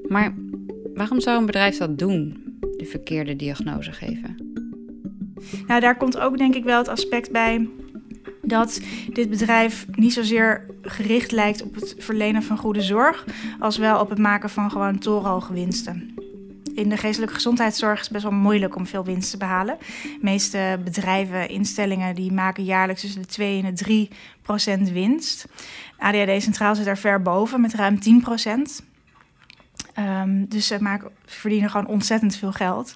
Maar 0.09 0.35
waarom 0.97 1.21
zou 1.21 1.39
een 1.39 1.47
bedrijf 1.47 1.77
dat 1.77 1.99
doen, 1.99 2.45
de 2.77 2.85
verkeerde 2.85 3.37
diagnose 3.37 3.93
geven? 3.93 4.55
Nou, 5.67 5.81
daar 5.81 5.97
komt 5.97 6.19
ook 6.19 6.39
denk 6.39 6.55
ik 6.55 6.65
wel 6.65 6.79
het 6.79 6.89
aspect 6.89 7.33
bij 7.33 7.69
dat 8.43 8.81
dit 9.13 9.31
bedrijf 9.31 9.87
niet 9.93 10.13
zozeer 10.13 10.67
gericht 10.83 11.33
lijkt 11.33 11.63
op 11.63 11.75
het 11.75 11.95
verlenen 11.99 12.43
van 12.43 12.59
goede 12.59 12.83
zorg, 12.83 13.25
als 13.59 13.77
wel 13.77 14.01
op 14.01 14.11
het 14.11 14.19
maken 14.19 14.51
van 14.51 14.71
gewoon 14.71 14.99
torenhoge 14.99 15.53
winsten. 15.53 16.15
In 16.75 16.89
de 16.89 16.97
geestelijke 16.97 17.35
gezondheidszorg 17.35 17.95
is 17.95 18.01
het 18.01 18.13
best 18.13 18.25
wel 18.25 18.33
moeilijk 18.33 18.77
om 18.77 18.87
veel 18.87 19.05
winst 19.05 19.31
te 19.31 19.37
behalen. 19.37 19.77
De 20.03 20.19
meeste 20.21 20.81
bedrijven, 20.85 21.49
instellingen, 21.49 22.15
die 22.15 22.33
maken 22.33 22.65
jaarlijks 22.65 23.01
tussen 23.01 23.21
de 23.21 23.27
2 23.27 23.63
en 23.63 23.75
de 23.75 23.83
3 23.83 24.09
procent 24.43 24.91
winst. 24.91 25.47
ADHD 25.99 26.43
Centraal 26.43 26.75
zit 26.75 26.85
daar 26.85 26.99
ver 26.99 27.23
boven 27.23 27.61
met 27.61 27.75
ruim 27.75 28.01
10 28.01 28.21
procent. 28.21 28.83
Um, 29.99 30.47
dus 30.49 30.67
ze, 30.67 30.83
maken, 30.83 31.11
verdienen 31.25 31.71
gewoon 31.71 31.87
ontzettend 31.87 32.37
veel 32.37 32.53
geld. 32.53 32.95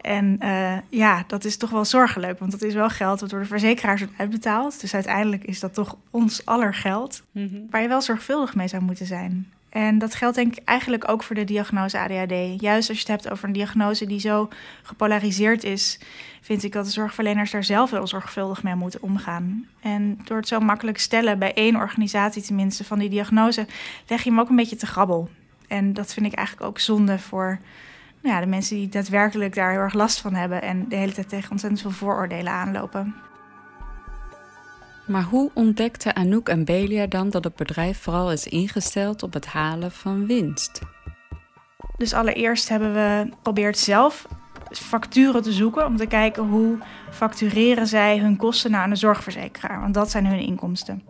En 0.00 0.38
uh, 0.42 0.76
ja, 0.88 1.24
dat 1.26 1.44
is 1.44 1.56
toch 1.56 1.70
wel 1.70 1.84
zorgelijk, 1.84 2.38
want 2.38 2.50
dat 2.50 2.62
is 2.62 2.74
wel 2.74 2.88
geld 2.88 3.20
dat 3.20 3.30
door 3.30 3.40
de 3.40 3.46
verzekeraars 3.46 4.00
wordt 4.00 4.18
uitbetaald. 4.18 4.80
Dus 4.80 4.94
uiteindelijk 4.94 5.44
is 5.44 5.60
dat 5.60 5.74
toch 5.74 5.96
ons 6.10 6.44
aller 6.44 6.74
geld, 6.74 7.22
mm 7.32 7.48
-hmm. 7.48 7.66
waar 7.70 7.82
je 7.82 7.88
wel 7.88 8.02
zorgvuldig 8.02 8.54
mee 8.54 8.68
zou 8.68 8.82
moeten 8.82 9.06
zijn. 9.06 9.50
En 9.68 9.98
dat 9.98 10.14
geldt 10.14 10.36
denk 10.36 10.56
ik 10.56 10.64
eigenlijk 10.64 11.08
ook 11.08 11.22
voor 11.22 11.36
de 11.36 11.44
diagnose 11.44 11.98
ADHD. 11.98 12.60
Juist 12.60 12.88
als 12.88 12.98
je 13.00 13.12
het 13.12 13.22
hebt 13.22 13.30
over 13.30 13.44
een 13.44 13.52
diagnose 13.52 14.06
die 14.06 14.20
zo 14.20 14.48
gepolariseerd 14.82 15.64
is, 15.64 15.98
vind 16.40 16.62
ik 16.62 16.72
dat 16.72 16.84
de 16.84 16.90
zorgverleners 16.90 17.50
daar 17.50 17.64
zelf 17.64 17.90
heel 17.90 18.06
zorgvuldig 18.06 18.62
mee 18.62 18.74
moeten 18.74 19.02
omgaan. 19.02 19.66
En 19.80 20.18
door 20.24 20.36
het 20.36 20.48
zo 20.48 20.60
makkelijk 20.60 20.98
stellen 20.98 21.38
bij 21.38 21.54
één 21.54 21.76
organisatie 21.76 22.42
tenminste 22.42 22.84
van 22.84 22.98
die 22.98 23.08
diagnose, 23.08 23.66
leg 24.06 24.22
je 24.22 24.30
hem 24.30 24.40
ook 24.40 24.48
een 24.48 24.56
beetje 24.56 24.76
te 24.76 24.86
grabbel. 24.86 25.28
En 25.68 25.92
dat 25.92 26.12
vind 26.12 26.26
ik 26.26 26.34
eigenlijk 26.34 26.68
ook 26.68 26.78
zonde 26.78 27.18
voor 27.18 27.58
nou 28.22 28.34
ja, 28.34 28.40
de 28.40 28.46
mensen 28.46 28.76
die 28.76 28.88
daadwerkelijk 28.88 29.54
daar 29.54 29.70
heel 29.70 29.80
erg 29.80 29.94
last 29.94 30.20
van 30.20 30.34
hebben 30.34 30.62
en 30.62 30.88
de 30.88 30.96
hele 30.96 31.12
tijd 31.12 31.28
tegen 31.28 31.50
ontzettend 31.50 31.82
veel 31.82 31.90
vooroordelen 31.90 32.52
aanlopen. 32.52 33.14
Maar 35.06 35.22
hoe 35.22 35.50
ontdekte 35.54 36.14
Anouk 36.14 36.48
en 36.48 36.64
Belia 36.64 37.06
dan 37.06 37.30
dat 37.30 37.44
het 37.44 37.56
bedrijf 37.56 37.98
vooral 37.98 38.32
is 38.32 38.46
ingesteld 38.46 39.22
op 39.22 39.32
het 39.32 39.46
halen 39.46 39.92
van 39.92 40.26
winst? 40.26 40.80
Dus 41.96 42.12
allereerst 42.12 42.68
hebben 42.68 42.92
we 42.94 43.26
geprobeerd 43.30 43.78
zelf 43.78 44.26
facturen 44.72 45.42
te 45.42 45.52
zoeken 45.52 45.86
om 45.86 45.96
te 45.96 46.06
kijken 46.06 46.42
hoe 46.42 46.78
factureren 47.10 47.86
zij 47.86 48.18
hun 48.18 48.36
kosten 48.36 48.70
naar 48.70 48.90
een 48.90 48.96
zorgverzekeraar, 48.96 49.80
want 49.80 49.94
dat 49.94 50.10
zijn 50.10 50.26
hun 50.26 50.38
inkomsten. 50.38 51.02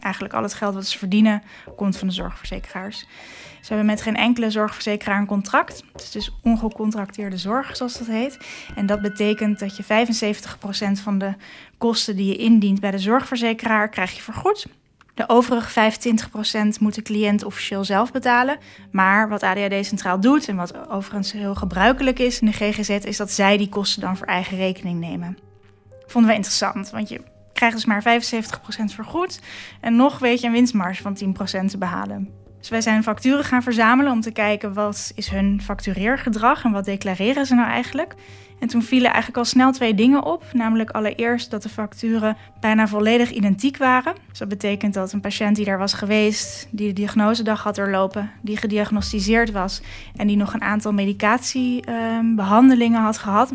Eigenlijk 0.00 0.34
al 0.34 0.42
het 0.42 0.54
geld 0.54 0.74
wat 0.74 0.86
ze 0.86 0.98
verdienen 0.98 1.42
komt 1.76 1.96
van 1.96 2.08
de 2.08 2.14
zorgverzekeraars. 2.14 3.06
Ze 3.64 3.72
hebben 3.72 3.86
met 3.86 4.02
geen 4.02 4.16
enkele 4.16 4.50
zorgverzekeraar 4.50 5.18
een 5.18 5.26
contract. 5.26 5.82
Het 5.92 6.02
is 6.02 6.10
dus 6.10 6.30
ongecontracteerde 6.42 7.36
zorg, 7.36 7.76
zoals 7.76 7.98
dat 7.98 8.06
heet. 8.06 8.38
En 8.74 8.86
dat 8.86 9.00
betekent 9.00 9.58
dat 9.58 9.76
je 9.76 9.84
75% 9.84 11.02
van 11.02 11.18
de 11.18 11.34
kosten 11.78 12.16
die 12.16 12.26
je 12.26 12.36
indient 12.36 12.80
bij 12.80 12.90
de 12.90 12.98
zorgverzekeraar 12.98 13.88
krijg 13.88 14.14
je 14.16 14.22
vergoed. 14.22 14.66
De 15.14 15.28
overige 15.28 15.92
25% 16.76 16.80
moet 16.80 16.94
de 16.94 17.02
cliënt 17.02 17.44
officieel 17.44 17.84
zelf 17.84 18.12
betalen. 18.12 18.58
Maar 18.90 19.28
wat 19.28 19.42
ADHD 19.42 19.86
Centraal 19.86 20.20
doet, 20.20 20.48
en 20.48 20.56
wat 20.56 20.88
overigens 20.88 21.32
heel 21.32 21.54
gebruikelijk 21.54 22.18
is 22.18 22.40
in 22.40 22.46
de 22.46 22.52
GGZ, 22.52 22.88
is 22.88 23.16
dat 23.16 23.30
zij 23.30 23.56
die 23.56 23.68
kosten 23.68 24.00
dan 24.00 24.16
voor 24.16 24.26
eigen 24.26 24.56
rekening 24.56 25.00
nemen. 25.00 25.38
Vonden 26.06 26.30
we 26.30 26.36
interessant, 26.36 26.90
want 26.90 27.08
je 27.08 27.20
krijgt 27.52 27.76
dus 27.76 27.84
maar 27.84 28.02
75% 28.02 28.84
vergoed. 28.84 29.40
En 29.80 29.96
nog 29.96 30.18
weet 30.18 30.40
je 30.40 30.46
een 30.46 30.52
winstmarge 30.52 31.02
van 31.02 31.18
10% 31.62 31.64
te 31.66 31.78
behalen. 31.78 32.43
Dus 32.64 32.72
wij 32.72 32.82
zijn 32.82 33.02
facturen 33.02 33.44
gaan 33.44 33.62
verzamelen 33.62 34.12
om 34.12 34.20
te 34.20 34.30
kijken 34.30 34.74
wat 34.74 35.12
is 35.14 35.28
hun 35.28 35.60
factureergedrag 35.62 36.64
en 36.64 36.72
wat 36.72 36.84
declareren 36.84 37.46
ze 37.46 37.54
nou 37.54 37.68
eigenlijk. 37.68 38.14
En 38.58 38.68
toen 38.68 38.82
vielen 38.82 39.06
eigenlijk 39.06 39.36
al 39.36 39.44
snel 39.44 39.72
twee 39.72 39.94
dingen 39.94 40.24
op. 40.24 40.44
Namelijk 40.52 40.90
allereerst 40.90 41.50
dat 41.50 41.62
de 41.62 41.68
facturen 41.68 42.36
bijna 42.60 42.88
volledig 42.88 43.30
identiek 43.30 43.76
waren. 43.76 44.14
Dus 44.28 44.38
dat 44.38 44.48
betekent 44.48 44.94
dat 44.94 45.12
een 45.12 45.20
patiënt 45.20 45.56
die 45.56 45.64
daar 45.64 45.78
was 45.78 45.92
geweest, 45.92 46.68
die 46.70 46.86
de 46.86 46.92
diagnosedag 46.92 47.62
had 47.62 47.74
doorlopen, 47.74 48.30
die 48.42 48.56
gediagnosticeerd 48.56 49.50
was 49.50 49.82
en 50.16 50.26
die 50.26 50.36
nog 50.36 50.54
een 50.54 50.62
aantal 50.62 50.92
medicatiebehandelingen 50.92 53.02
had 53.02 53.18
gehad, 53.18 53.52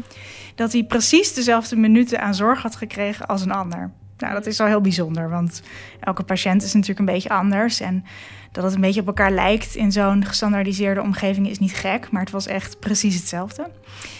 dat 0.56 0.72
hij 0.72 0.84
precies 0.84 1.34
dezelfde 1.34 1.76
minuten 1.76 2.22
aan 2.22 2.36
zorg 2.36 2.62
had 2.62 2.76
gekregen 2.76 3.28
als 3.28 3.42
een 3.42 3.52
ander. 3.52 3.92
Nou, 4.20 4.34
dat 4.34 4.46
is 4.46 4.60
al 4.60 4.68
heel 4.68 4.82
bijzonder, 4.82 5.30
want 5.30 5.62
elke 6.00 6.24
patiënt 6.24 6.64
is 6.64 6.74
natuurlijk 6.74 7.00
een 7.00 7.14
beetje 7.14 7.30
anders. 7.30 7.80
En 7.80 8.06
dat 8.52 8.64
het 8.64 8.74
een 8.74 8.82
beetje 8.82 9.02
op 9.02 9.08
elkaar 9.08 9.32
lijkt 9.32 9.76
in 9.76 9.92
zo'n 9.92 10.26
gestandaardiseerde 10.26 11.02
omgeving 11.02 11.50
is 11.50 11.60
niet 11.60 11.74
gek, 11.74 12.12
maar 12.12 12.22
het 12.22 12.32
was 12.32 12.48
echt 12.48 12.80
precies 12.80 13.16
hetzelfde. 13.16 13.72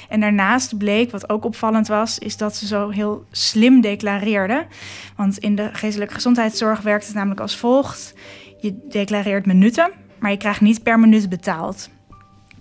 En 0.10 0.20
daarnaast 0.20 0.78
bleek, 0.78 1.12
wat 1.12 1.30
ook 1.30 1.46
opvallend 1.46 1.88
was, 1.88 2.20
is 2.20 2.38
dat 2.38 2.56
ze 2.56 2.68
zo 2.68 2.90
heel 2.90 3.26
slim 3.32 3.82
declareerden. 3.82 4.68
Want 5.16 5.38
in 5.38 5.56
de 5.56 5.70
geestelijke 5.74 6.14
gezondheidszorg 6.14 6.82
werkt 6.82 7.06
het 7.06 7.16
namelijk 7.16 7.42
als 7.42 7.58
volgt: 7.58 8.14
je 8.60 8.86
declareert 8.90 9.46
minuten, 9.46 9.92
maar 10.20 10.32
je 10.32 10.38
krijgt 10.38 10.62
niet 10.62 10.84
per 10.84 11.00
minuut 11.00 11.30
betaald. 11.30 11.90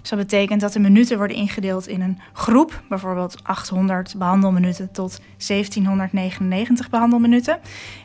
Dus 0.00 0.10
dat 0.10 0.18
betekent 0.18 0.60
dat 0.60 0.72
de 0.72 0.78
minuten 0.78 1.16
worden 1.16 1.36
ingedeeld 1.36 1.88
in 1.88 2.00
een 2.00 2.18
groep, 2.32 2.82
bijvoorbeeld 2.88 3.36
800 3.42 4.14
behandelminuten 4.18 4.90
tot 4.92 5.20
1799 5.46 6.90
behandelminuten. 6.90 7.58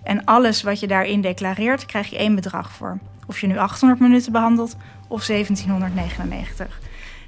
En 0.03 0.25
alles 0.25 0.63
wat 0.63 0.79
je 0.79 0.87
daarin 0.87 1.21
declareert, 1.21 1.85
krijg 1.85 2.09
je 2.09 2.17
één 2.17 2.35
bedrag 2.35 2.71
voor. 2.71 2.99
Of 3.27 3.41
je 3.41 3.47
nu 3.47 3.57
800 3.57 3.99
minuten 3.99 4.31
behandelt 4.31 4.75
of 5.07 5.25
1799. 5.25 6.82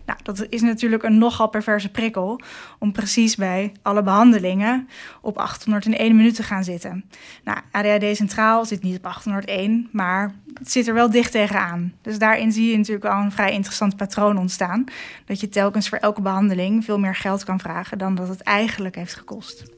Nou, 0.06 0.20
dat 0.24 0.46
is 0.50 0.62
natuurlijk 0.62 1.04
een 1.04 1.18
nogal 1.18 1.48
perverse 1.48 1.92
prikkel 1.92 2.40
om 2.80 2.92
precies 2.92 3.36
bij 3.36 3.72
alle 3.82 4.04
behandelingen 4.04 4.90
op 5.22 5.38
801 5.38 6.16
minuut 6.16 6.36
te 6.36 6.44
gaan 6.44 6.64
zitten. 6.64 7.06
Nou, 7.44 7.60
ADHD 7.72 8.16
Centraal 8.16 8.66
zit 8.66 8.84
niet 8.84 8.98
op 8.98 9.06
801, 9.06 9.90
maar 9.92 10.36
het 10.54 10.72
zit 10.72 10.88
er 10.88 10.94
wel 10.94 11.10
dicht 11.10 11.32
tegenaan. 11.32 11.94
Dus 12.02 12.20
daarin 12.20 12.52
zie 12.52 12.72
je 12.72 12.78
natuurlijk 12.78 13.06
al 13.06 13.22
een 13.22 13.32
vrij 13.32 13.52
interessant 13.52 13.96
patroon 13.96 14.38
ontstaan. 14.38 14.84
Dat 15.26 15.40
je 15.40 15.50
telkens 15.50 15.90
voor 15.90 15.98
elke 15.98 16.22
behandeling 16.22 16.86
veel 16.86 17.00
meer 17.00 17.16
geld 17.16 17.44
kan 17.44 17.60
vragen 17.60 17.98
dan 17.98 18.16
dat 18.16 18.28
het 18.28 18.42
eigenlijk 18.42 18.96
heeft 18.96 19.16
gekost. 19.16 19.75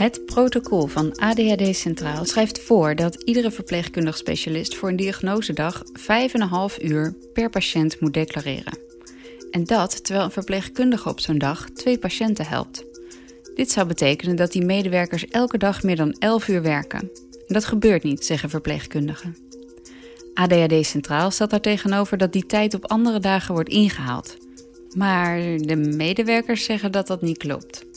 Het 0.00 0.26
protocol 0.26 0.86
van 0.86 1.16
ADHD 1.18 1.76
Centraal 1.76 2.24
schrijft 2.24 2.60
voor 2.60 2.94
dat 2.94 3.22
iedere 3.22 3.50
verpleegkundig 3.50 4.16
specialist 4.16 4.76
voor 4.76 4.88
een 4.88 4.96
diagnosedag 4.96 5.82
5,5 6.78 6.84
uur 6.84 7.14
per 7.32 7.50
patiënt 7.50 8.00
moet 8.00 8.14
declareren. 8.14 8.78
En 9.50 9.64
dat 9.64 10.04
terwijl 10.04 10.24
een 10.24 10.32
verpleegkundige 10.32 11.08
op 11.08 11.20
zo'n 11.20 11.38
dag 11.38 11.70
twee 11.70 11.98
patiënten 11.98 12.46
helpt. 12.46 12.84
Dit 13.54 13.70
zou 13.70 13.86
betekenen 13.86 14.36
dat 14.36 14.52
die 14.52 14.64
medewerkers 14.64 15.26
elke 15.28 15.58
dag 15.58 15.82
meer 15.82 15.96
dan 15.96 16.12
11 16.12 16.48
uur 16.48 16.62
werken. 16.62 17.00
En 17.46 17.54
dat 17.54 17.64
gebeurt 17.64 18.02
niet, 18.02 18.24
zeggen 18.24 18.50
verpleegkundigen. 18.50 19.36
ADHD 20.34 20.86
Centraal 20.86 21.30
stelt 21.30 21.50
daar 21.50 21.60
tegenover 21.60 22.18
dat 22.18 22.32
die 22.32 22.46
tijd 22.46 22.74
op 22.74 22.90
andere 22.90 23.18
dagen 23.18 23.54
wordt 23.54 23.70
ingehaald. 23.70 24.36
Maar 24.96 25.38
de 25.56 25.76
medewerkers 25.76 26.64
zeggen 26.64 26.92
dat 26.92 27.06
dat 27.06 27.22
niet 27.22 27.38
klopt. 27.38 27.88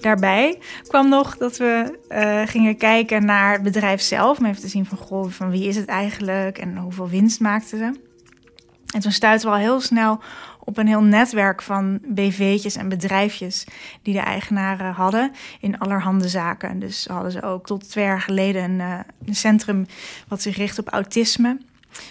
Daarbij 0.00 0.58
kwam 0.88 1.08
nog 1.08 1.36
dat 1.36 1.56
we 1.56 1.98
uh, 2.08 2.42
gingen 2.44 2.76
kijken 2.76 3.24
naar 3.24 3.52
het 3.52 3.62
bedrijf 3.62 4.00
zelf. 4.00 4.38
Om 4.38 4.44
even 4.44 4.60
te 4.60 4.68
zien 4.68 4.86
van, 4.86 4.98
goh, 4.98 5.30
van 5.30 5.50
wie 5.50 5.68
is 5.68 5.76
het 5.76 5.88
eigenlijk 5.88 6.58
en 6.58 6.76
hoeveel 6.76 7.08
winst 7.08 7.40
maakten 7.40 7.78
ze. 7.78 8.04
En 8.94 9.00
toen 9.00 9.12
stuiten 9.12 9.48
we 9.48 9.54
al 9.54 9.60
heel 9.60 9.80
snel 9.80 10.20
op 10.60 10.78
een 10.78 10.86
heel 10.86 11.02
netwerk 11.02 11.62
van 11.62 11.98
BV'tjes 12.06 12.76
en 12.76 12.88
bedrijfjes 12.88 13.66
die 14.02 14.14
de 14.14 14.20
eigenaren 14.20 14.92
hadden 14.92 15.32
in 15.60 15.78
allerhande 15.78 16.28
zaken. 16.28 16.78
Dus 16.78 17.06
hadden 17.10 17.32
ze 17.32 17.42
ook 17.42 17.66
tot 17.66 17.90
twee 17.90 18.04
jaar 18.04 18.20
geleden 18.20 18.62
een, 18.62 19.04
een 19.26 19.34
centrum 19.34 19.86
wat 20.28 20.42
zich 20.42 20.56
richt 20.56 20.78
op 20.78 20.88
autisme, 20.88 21.58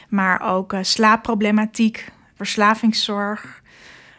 maar 0.10 0.42
ook 0.54 0.74
uh, 0.74 0.80
slaapproblematiek, 0.82 2.12
verslavingszorg, 2.36 3.62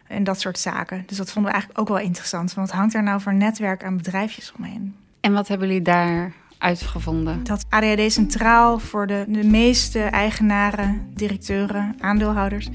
en 0.08 0.24
dat 0.24 0.40
soort 0.40 0.58
zaken. 0.58 1.02
Dus 1.06 1.16
dat 1.16 1.30
vonden 1.30 1.52
we 1.52 1.58
eigenlijk 1.58 1.80
ook 1.80 1.96
wel 1.96 2.06
interessant. 2.06 2.54
Want 2.54 2.68
wat 2.68 2.76
hangt 2.76 2.94
er 2.94 3.02
nou 3.02 3.20
voor 3.20 3.34
netwerk 3.34 3.84
aan 3.84 3.96
bedrijfjes 3.96 4.52
omheen? 4.58 4.96
En 5.20 5.32
wat 5.32 5.48
hebben 5.48 5.66
jullie 5.66 5.82
daar 5.82 6.32
uitgevonden? 6.58 7.44
Dat 7.44 7.66
ADHD 7.68 8.12
centraal 8.12 8.78
voor 8.78 9.06
de, 9.06 9.24
de 9.28 9.44
meeste 9.44 10.00
eigenaren, 10.00 11.10
directeuren, 11.14 11.94
aandeelhouders 11.98 12.68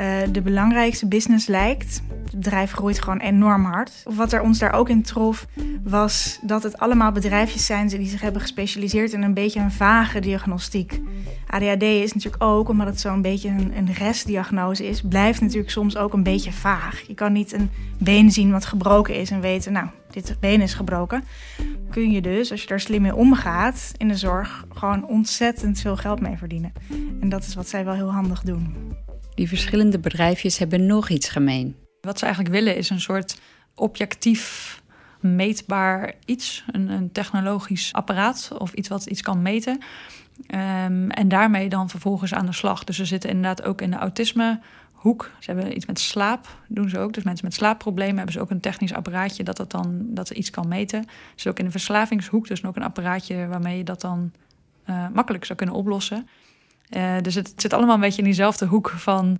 uh, 0.00 0.16
de 0.32 0.42
belangrijkste 0.42 1.06
business 1.06 1.46
lijkt. 1.46 2.02
Het 2.24 2.34
bedrijf 2.34 2.72
groeit 2.72 3.02
gewoon 3.02 3.18
enorm 3.18 3.64
hard. 3.64 4.02
Wat 4.14 4.32
er 4.32 4.42
ons 4.42 4.58
daar 4.58 4.72
ook 4.72 4.88
in 4.88 5.02
trof, 5.02 5.46
was 5.84 6.38
dat 6.42 6.62
het 6.62 6.78
allemaal 6.78 7.12
bedrijfjes 7.12 7.66
zijn 7.66 7.88
die 7.88 8.08
zich 8.08 8.20
hebben 8.20 8.40
gespecialiseerd 8.40 9.12
in 9.12 9.22
een 9.22 9.34
beetje 9.34 9.60
een 9.60 9.72
vage 9.72 10.20
diagnostiek. 10.20 11.00
ADHD 11.46 11.82
is 11.82 12.12
natuurlijk 12.12 12.42
ook, 12.42 12.68
omdat 12.68 12.86
het 12.86 13.00
zo'n 13.00 13.22
beetje 13.22 13.48
een, 13.48 13.76
een 13.76 13.92
restdiagnose 13.92 14.88
is, 14.88 15.00
blijft 15.00 15.40
natuurlijk 15.40 15.70
soms 15.70 15.96
ook 15.96 16.12
een 16.12 16.22
beetje 16.22 16.52
vaag. 16.52 17.02
Je 17.06 17.14
kan 17.14 17.32
niet 17.32 17.52
een 17.52 17.70
been 17.98 18.30
zien 18.30 18.50
wat 18.50 18.64
gebroken 18.64 19.14
is 19.14 19.30
en 19.30 19.40
weten, 19.40 19.72
nou, 19.72 19.86
dit 20.10 20.36
been 20.40 20.60
is 20.60 20.74
gebroken. 20.74 21.24
Kun 21.90 22.10
je 22.10 22.20
dus, 22.20 22.50
als 22.50 22.62
je 22.62 22.68
daar 22.68 22.80
slim 22.80 23.02
mee 23.02 23.14
omgaat 23.14 23.92
in 23.96 24.08
de 24.08 24.16
zorg, 24.16 24.64
gewoon 24.74 25.06
ontzettend 25.06 25.80
veel 25.80 25.96
geld 25.96 26.20
mee 26.20 26.36
verdienen. 26.36 26.72
En 27.20 27.28
dat 27.28 27.42
is 27.42 27.54
wat 27.54 27.68
zij 27.68 27.84
wel 27.84 27.94
heel 27.94 28.12
handig 28.12 28.42
doen. 28.42 28.74
Die 29.34 29.48
verschillende 29.48 29.98
bedrijfjes 29.98 30.58
hebben 30.58 30.86
nog 30.86 31.08
iets 31.08 31.28
gemeen. 31.28 31.76
Wat 32.00 32.18
ze 32.18 32.24
eigenlijk 32.24 32.54
willen 32.54 32.76
is 32.76 32.90
een 32.90 33.00
soort 33.00 33.40
objectief 33.74 34.80
meetbaar 35.20 36.14
iets, 36.24 36.64
een, 36.66 36.88
een 36.88 37.12
technologisch 37.12 37.92
apparaat 37.92 38.50
of 38.58 38.72
iets 38.72 38.88
wat 38.88 39.06
iets 39.06 39.22
kan 39.22 39.42
meten. 39.42 39.72
Um, 39.74 41.10
en 41.10 41.28
daarmee 41.28 41.68
dan 41.68 41.90
vervolgens 41.90 42.34
aan 42.34 42.46
de 42.46 42.52
slag. 42.52 42.84
Dus 42.84 42.96
ze 42.96 43.04
zitten 43.04 43.30
inderdaad 43.30 43.62
ook 43.62 43.80
in 43.80 43.90
de 43.90 43.96
autismehoek. 43.96 45.30
Ze 45.38 45.50
hebben 45.50 45.76
iets 45.76 45.86
met 45.86 45.98
slaap, 45.98 46.56
doen 46.68 46.88
ze 46.88 46.98
ook. 46.98 47.12
Dus 47.12 47.24
mensen 47.24 47.44
met 47.44 47.54
slaapproblemen 47.54 48.16
hebben 48.16 48.34
ze 48.34 48.40
ook 48.40 48.50
een 48.50 48.60
technisch 48.60 48.94
apparaatje 48.94 49.44
dat, 49.44 49.56
dat, 49.56 49.70
dan, 49.70 50.00
dat 50.04 50.30
iets 50.30 50.50
kan 50.50 50.68
meten. 50.68 51.04
Ze 51.34 51.48
ook 51.48 51.58
in 51.58 51.64
de 51.64 51.70
verslavingshoek, 51.70 52.48
dus 52.48 52.64
ook 52.64 52.76
een 52.76 52.82
apparaatje 52.82 53.46
waarmee 53.46 53.76
je 53.76 53.84
dat 53.84 54.00
dan 54.00 54.32
uh, 54.90 55.08
makkelijk 55.14 55.44
zou 55.44 55.58
kunnen 55.58 55.76
oplossen. 55.76 56.28
Uh, 56.96 57.14
dus 57.22 57.34
het, 57.34 57.52
zit 57.56 57.72
allemaal 57.72 57.94
een 57.94 58.00
beetje 58.00 58.18
in 58.18 58.24
diezelfde 58.24 58.66
hoek 58.66 58.92
van 58.96 59.38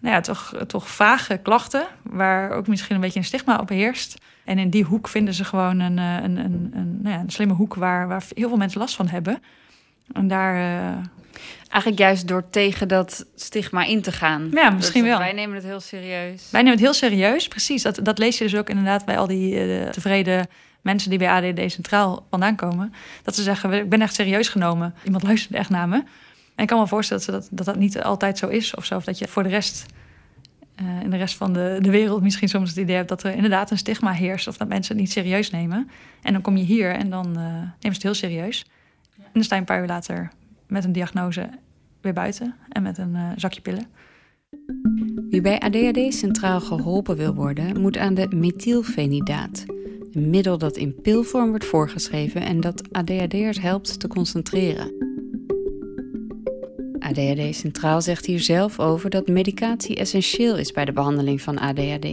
nou 0.00 0.14
ja, 0.14 0.20
toch, 0.20 0.54
toch 0.66 0.90
vage 0.90 1.36
klachten, 1.36 1.86
waar 2.02 2.50
ook 2.50 2.66
misschien 2.66 2.94
een 2.94 3.00
beetje 3.00 3.18
een 3.18 3.24
stigma 3.24 3.58
op 3.58 3.68
heerst. 3.68 4.18
En 4.44 4.58
in 4.58 4.70
die 4.70 4.84
hoek 4.84 5.08
vinden 5.08 5.34
ze 5.34 5.44
gewoon 5.44 5.80
een, 5.80 5.98
een, 5.98 6.36
een, 6.36 6.70
een, 6.74 6.98
nou 7.02 7.14
ja, 7.14 7.20
een 7.20 7.30
slimme 7.30 7.54
hoek 7.54 7.74
waar, 7.74 8.08
waar 8.08 8.22
heel 8.34 8.48
veel 8.48 8.56
mensen 8.56 8.80
last 8.80 8.96
van 8.96 9.08
hebben. 9.08 9.42
En 10.12 10.28
daar. 10.28 10.54
Uh... 10.56 10.96
Eigenlijk 11.68 12.02
juist 12.02 12.28
door 12.28 12.50
tegen 12.50 12.88
dat 12.88 13.26
stigma 13.34 13.84
in 13.84 14.02
te 14.02 14.12
gaan. 14.12 14.48
Ja, 14.52 14.70
misschien 14.70 15.02
dus 15.02 15.10
wel. 15.10 15.18
Wij 15.18 15.32
nemen 15.32 15.54
het 15.54 15.64
heel 15.64 15.80
serieus. 15.80 16.50
Wij 16.50 16.62
nemen 16.62 16.78
het 16.78 16.86
heel 16.86 16.94
serieus, 16.94 17.48
precies. 17.48 17.82
Dat, 17.82 17.98
dat 18.02 18.18
lees 18.18 18.38
je 18.38 18.44
dus 18.44 18.56
ook 18.56 18.68
inderdaad 18.68 19.04
bij 19.04 19.18
al 19.18 19.26
die 19.26 19.66
uh, 19.66 19.88
tevreden 19.88 20.46
mensen 20.80 21.10
die 21.10 21.18
bij 21.18 21.28
ADD 21.28 21.72
Centraal 21.72 22.26
vandaan 22.30 22.56
komen. 22.56 22.94
Dat 23.22 23.34
ze 23.34 23.42
zeggen, 23.42 23.72
ik 23.72 23.88
ben 23.88 24.02
echt 24.02 24.14
serieus 24.14 24.48
genomen. 24.48 24.94
Iemand 25.04 25.22
luistert 25.22 25.54
echt 25.54 25.70
naar 25.70 25.88
me. 25.88 26.02
En 26.60 26.66
ik 26.66 26.72
kan 26.72 26.80
me 26.80 26.86
voorstellen 26.88 27.26
dat, 27.26 27.34
dat, 27.34 27.48
dat 27.50 27.66
dat 27.66 27.76
niet 27.76 28.02
altijd 28.02 28.38
zo 28.38 28.48
is 28.48 28.74
of 28.74 28.84
zo. 28.84 28.96
Of 28.96 29.04
dat 29.04 29.18
je 29.18 29.28
voor 29.28 29.42
de 29.42 29.48
rest, 29.48 29.86
uh, 30.82 31.02
in 31.02 31.10
de 31.10 31.16
rest 31.16 31.36
van 31.36 31.52
de, 31.52 31.78
de 31.80 31.90
wereld 31.90 32.22
misschien 32.22 32.48
soms 32.48 32.68
het 32.68 32.78
idee 32.78 32.96
hebt 32.96 33.08
dat 33.08 33.22
er 33.22 33.34
inderdaad 33.34 33.70
een 33.70 33.78
stigma 33.78 34.12
heerst. 34.12 34.48
Of 34.48 34.56
dat 34.56 34.68
mensen 34.68 34.94
het 34.94 35.02
niet 35.02 35.12
serieus 35.12 35.50
nemen. 35.50 35.90
En 36.22 36.32
dan 36.32 36.42
kom 36.42 36.56
je 36.56 36.64
hier 36.64 36.90
en 36.94 37.10
dan 37.10 37.26
uh, 37.26 37.34
nemen 37.34 37.70
ze 37.80 37.88
het 37.88 38.02
heel 38.02 38.14
serieus. 38.14 38.66
En 39.16 39.30
dan 39.32 39.42
sta 39.42 39.54
je 39.54 39.60
een 39.60 39.66
paar 39.66 39.80
uur 39.80 39.86
later 39.86 40.30
met 40.66 40.84
een 40.84 40.92
diagnose 40.92 41.48
weer 42.00 42.12
buiten 42.12 42.54
en 42.68 42.82
met 42.82 42.98
een 42.98 43.14
uh, 43.14 43.28
zakje 43.36 43.60
pillen. 43.60 43.86
Wie 45.30 45.40
bij 45.40 45.58
ADHD 45.58 46.14
centraal 46.14 46.60
geholpen 46.60 47.16
wil 47.16 47.34
worden, 47.34 47.80
moet 47.80 47.96
aan 47.96 48.14
de 48.14 48.26
methylfenidaat. 48.34 49.64
Een 50.12 50.30
middel 50.30 50.58
dat 50.58 50.76
in 50.76 51.00
pilvorm 51.02 51.48
wordt 51.48 51.64
voorgeschreven 51.64 52.42
en 52.42 52.60
dat 52.60 52.92
ADHD'ers 52.92 53.60
helpt 53.60 54.00
te 54.00 54.08
concentreren. 54.08 55.09
ADHD 57.10 57.54
Centraal 57.56 58.02
zegt 58.02 58.26
hier 58.26 58.40
zelf 58.40 58.78
over 58.78 59.10
dat 59.10 59.28
medicatie 59.28 59.96
essentieel 59.96 60.56
is 60.56 60.72
bij 60.72 60.84
de 60.84 60.92
behandeling 60.92 61.42
van 61.42 61.58
ADHD. 61.58 62.04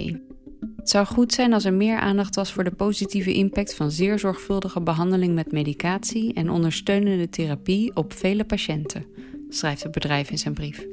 Het 0.77 0.89
zou 0.89 1.05
goed 1.05 1.33
zijn 1.33 1.53
als 1.53 1.65
er 1.65 1.73
meer 1.73 1.97
aandacht 1.97 2.35
was 2.35 2.53
voor 2.53 2.63
de 2.63 2.71
positieve 2.71 3.33
impact 3.33 3.75
van 3.75 3.91
zeer 3.91 4.19
zorgvuldige 4.19 4.81
behandeling 4.81 5.35
met 5.35 5.51
medicatie 5.51 6.33
en 6.33 6.49
ondersteunende 6.49 7.29
therapie 7.29 7.95
op 7.95 8.13
vele 8.13 8.43
patiënten, 8.43 9.05
schrijft 9.49 9.83
het 9.83 9.91
bedrijf 9.91 10.29
in 10.29 10.37
zijn 10.37 10.53
brief. 10.53 10.85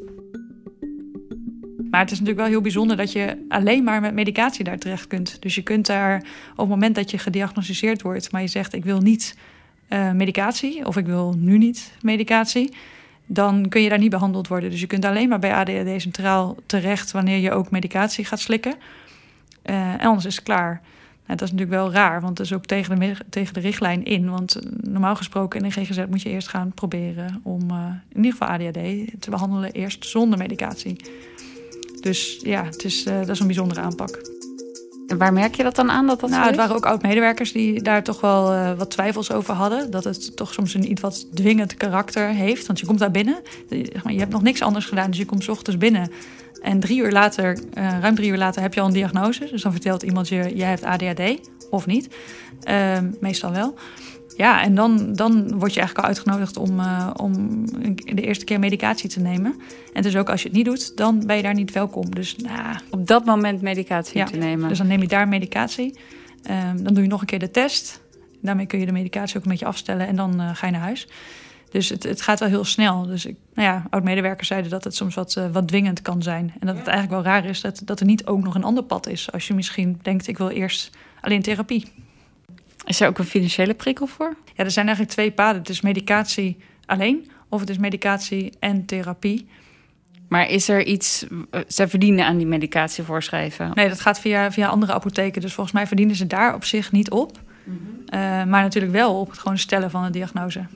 Maar 1.91 2.01
het 2.01 2.11
is 2.11 2.19
natuurlijk 2.19 2.47
wel 2.47 2.55
heel 2.55 2.61
bijzonder 2.61 2.97
dat 2.97 3.13
je 3.13 3.45
alleen 3.49 3.85
maar 3.85 4.01
met 4.01 4.15
medicatie 4.15 4.65
daar 4.65 4.79
terecht 4.79 5.07
kunt. 5.07 5.43
Dus 5.43 5.55
je 5.55 5.63
kunt 5.63 5.87
daar 5.87 6.17
op 6.53 6.57
het 6.57 6.69
moment 6.69 6.95
dat 6.95 7.11
je 7.11 7.19
gediagnosticeerd 7.19 8.03
wordt, 8.03 8.33
maar 8.33 8.41
je 8.41 8.49
zegt 8.49 8.73
ik 8.73 8.85
wil 8.85 9.01
niet 9.01 9.37
uh, 9.89 10.13
medicatie 10.13 10.87
of 10.87 10.97
ik 10.97 11.07
wil 11.07 11.35
nu 11.39 11.59
niet 11.59 11.93
medicatie, 12.03 12.73
dan 13.27 13.69
kun 13.69 13.83
je 13.83 13.89
daar 13.89 13.99
niet 13.99 14.11
behandeld 14.11 14.49
worden. 14.49 14.71
Dus 14.71 14.81
je 14.81 14.87
kunt 14.87 15.05
alleen 15.05 15.29
maar 15.29 15.39
bij 15.39 15.55
ADHD 15.55 16.01
Centraal 16.01 16.57
terecht 16.67 17.11
wanneer 17.11 17.39
je 17.39 17.53
ook 17.53 17.71
medicatie 17.71 18.25
gaat 18.25 18.41
slikken. 18.41 18.75
Uh, 19.65 19.93
en 19.93 20.01
anders 20.01 20.25
is 20.25 20.35
het 20.35 20.45
klaar. 20.45 20.81
Nou, 21.27 21.39
dat 21.39 21.49
is 21.49 21.55
natuurlijk 21.55 21.83
wel 21.83 21.93
raar, 21.93 22.21
want 22.21 22.37
dat 22.37 22.47
is 22.47 22.53
ook 22.53 22.65
tegen 22.65 23.01
de, 23.01 23.17
tegen 23.31 23.55
de 23.55 23.61
richtlijn 23.61 24.05
in. 24.05 24.31
Want 24.31 24.59
normaal 24.81 25.17
gesproken 25.17 25.61
in 25.61 25.69
de 25.69 25.75
GGZ 25.75 26.05
moet 26.11 26.23
je 26.23 26.31
eerst 26.31 26.49
gaan 26.49 26.73
proberen 26.75 27.41
om 27.43 27.71
uh, 27.71 27.87
in 28.09 28.17
ieder 28.17 28.33
geval 28.33 28.49
ADHD 28.49 29.21
te 29.21 29.31
behandelen, 29.31 29.73
eerst 29.73 30.07
zonder 30.07 30.39
medicatie. 30.39 30.97
Dus 32.01 32.41
ja, 32.43 32.65
het 32.65 32.85
is, 32.85 33.05
dat 33.05 33.29
is 33.29 33.41
een 33.41 33.47
bijzondere 33.47 33.81
aanpak. 33.81 34.34
En 35.07 35.19
waar 35.19 35.33
merk 35.33 35.55
je 35.55 35.63
dat 35.63 35.77
dan 35.77 35.91
aan? 35.91 36.07
Dat 36.07 36.21
dat 36.21 36.31
nou, 36.31 36.47
het 36.47 36.57
waren 36.57 36.77
ook 36.77 36.87
oud-medewerkers 36.87 37.53
die 37.53 37.83
daar 37.83 38.03
toch 38.03 38.21
wel 38.21 38.53
uh, 38.53 38.73
wat 38.73 38.91
twijfels 38.91 39.33
over 39.33 39.55
hadden. 39.55 39.91
Dat 39.91 40.05
het 40.05 40.37
toch 40.37 40.53
soms 40.53 40.75
een 40.75 40.91
iets 40.91 41.01
wat 41.01 41.27
dwingend 41.35 41.75
karakter 41.75 42.29
heeft. 42.29 42.67
Want 42.67 42.81
je 42.81 42.87
komt 42.87 42.99
daar 42.99 43.11
binnen, 43.11 43.43
je 43.69 44.19
hebt 44.19 44.33
nog 44.33 44.43
niks 44.43 44.63
anders 44.63 44.85
gedaan, 44.85 45.11
dus 45.11 45.19
je 45.19 45.25
komt 45.25 45.43
s 45.43 45.49
ochtends 45.49 45.79
binnen. 45.79 46.11
En 46.63 46.81
drie 46.81 46.99
uur 46.99 47.13
later, 47.13 47.59
uh, 47.75 47.99
ruim 48.01 48.15
drie 48.15 48.31
uur 48.31 48.39
later, 48.39 48.63
heb 48.63 48.75
je 48.75 48.81
al 48.81 48.87
een 48.87 48.93
diagnose. 48.93 49.49
Dus 49.51 49.63
dan 49.63 49.73
vertelt 49.73 50.03
iemand 50.03 50.29
je, 50.29 50.53
jij 50.55 50.69
hebt 50.69 50.85
ADHD 50.85 51.51
of 51.71 51.87
niet. 51.87 52.09
Uh, 52.69 52.99
meestal 53.21 53.53
wel. 53.53 53.75
Ja, 54.37 54.63
en 54.63 54.75
dan, 54.75 55.13
dan 55.13 55.59
word 55.59 55.75
je 55.75 55.81
eigenlijk 55.81 55.99
al 55.99 56.05
uitgenodigd 56.05 56.57
om, 56.57 56.81
uh, 56.81 57.11
om 57.17 57.65
de 57.95 58.23
eerste 58.23 58.45
keer 58.45 58.59
medicatie 58.59 59.09
te 59.09 59.21
nemen. 59.21 59.61
En 59.93 60.03
dus 60.03 60.17
ook 60.17 60.31
als 60.31 60.43
je 60.43 60.49
het 60.49 60.57
niet 60.57 60.67
doet, 60.67 60.97
dan 60.97 61.27
ben 61.27 61.37
je 61.37 61.43
daar 61.43 61.55
niet 61.55 61.73
welkom. 61.73 62.15
Dus 62.15 62.37
nou, 62.37 62.77
op 62.91 63.07
dat 63.07 63.25
moment 63.25 63.63
medicatie 63.63 64.19
ja, 64.19 64.25
te 64.25 64.37
nemen. 64.37 64.69
Dus 64.69 64.79
dan 64.79 64.87
neem 64.87 65.01
je 65.01 65.09
daar 65.09 65.29
medicatie. 65.29 65.99
Um, 66.51 66.83
dan 66.83 66.95
doe 66.95 67.03
je 67.03 67.09
nog 67.09 67.21
een 67.21 67.27
keer 67.27 67.39
de 67.39 67.51
test. 67.51 68.03
Daarmee 68.41 68.67
kun 68.67 68.79
je 68.79 68.87
de 68.87 68.93
medicatie 68.93 69.37
ook 69.37 69.45
een 69.45 69.51
beetje 69.51 69.67
afstellen 69.67 70.07
en 70.07 70.17
dan 70.17 70.41
uh, 70.41 70.51
ga 70.55 70.67
je 70.67 70.73
naar 70.73 70.81
huis. 70.81 71.09
Dus 71.71 71.89
het, 71.89 72.03
het 72.03 72.21
gaat 72.21 72.41
wel 72.41 72.49
heel 72.49 72.65
snel. 72.65 73.07
Dus 73.07 73.27
ik, 73.27 73.37
nou 73.55 73.69
ja, 73.69 73.87
oud-medewerkers 73.91 74.49
zeiden 74.49 74.71
dat 74.71 74.85
het 74.85 74.95
soms 74.95 75.15
wat, 75.15 75.35
uh, 75.39 75.45
wat 75.53 75.69
dwingend 75.69 76.03
kan 76.03 76.23
zijn. 76.23 76.53
En 76.61 76.67
dat 76.67 76.77
het 76.77 76.87
eigenlijk 76.87 77.23
wel 77.23 77.33
raar 77.33 77.45
is 77.45 77.61
dat, 77.61 77.83
dat 77.85 78.01
er 78.01 78.07
niet 78.07 78.27
ook 78.27 78.43
nog 78.43 78.55
een 78.55 78.65
ander 78.65 78.85
pad 78.85 79.09
is. 79.09 79.33
Als 79.33 79.47
je 79.47 79.55
misschien 79.55 79.99
denkt, 80.03 80.27
ik 80.27 80.39
wil 80.39 80.49
eerst 80.49 80.91
alleen 81.21 81.43
therapie. 81.43 81.93
Is 82.85 83.01
er 83.01 83.09
ook 83.09 83.19
een 83.19 83.25
financiële 83.25 83.75
prikkel 83.75 84.07
voor? 84.07 84.37
Ja, 84.55 84.65
er 84.65 84.71
zijn 84.71 84.87
eigenlijk 84.87 85.15
twee 85.15 85.33
paden. 85.33 85.61
Het 85.61 85.69
is 85.69 85.81
medicatie 85.81 86.57
alleen 86.87 87.31
of 87.49 87.61
het 87.61 87.71
is 87.71 87.79
medicatie 87.79 88.53
en 88.59 88.85
therapie. 88.85 89.47
Maar 90.29 90.51
is 90.51 90.69
er 90.69 90.85
iets, 90.85 91.27
eh, 91.51 91.61
ze 91.69 91.89
verdienen 91.89 92.27
aan 92.27 92.37
die 92.37 92.47
medicatie 92.47 93.05
voorschrijven? 93.05 93.71
Nee, 93.75 93.89
dat 93.89 94.01
gaat 94.01 94.21
via, 94.21 94.53
via 94.53 94.69
andere 94.69 94.93
apotheken. 94.93 95.41
Dus 95.41 95.53
volgens 95.53 95.75
mij 95.75 95.87
verdienen 95.87 96.17
ze 96.17 96.27
daar 96.27 96.55
op 96.55 96.65
zich 96.65 96.93
niet 96.93 97.11
op. 97.11 97.39
Mm 97.65 97.93
maar 98.49 98.63
natuurlijk 98.63 98.93
wel 98.93 99.21
op 99.21 99.31
het 99.31 99.39
gewoon 99.39 99.59
stellen 99.59 99.91
van 99.91 100.05
een 100.05 100.13
diagnose. 100.13 100.67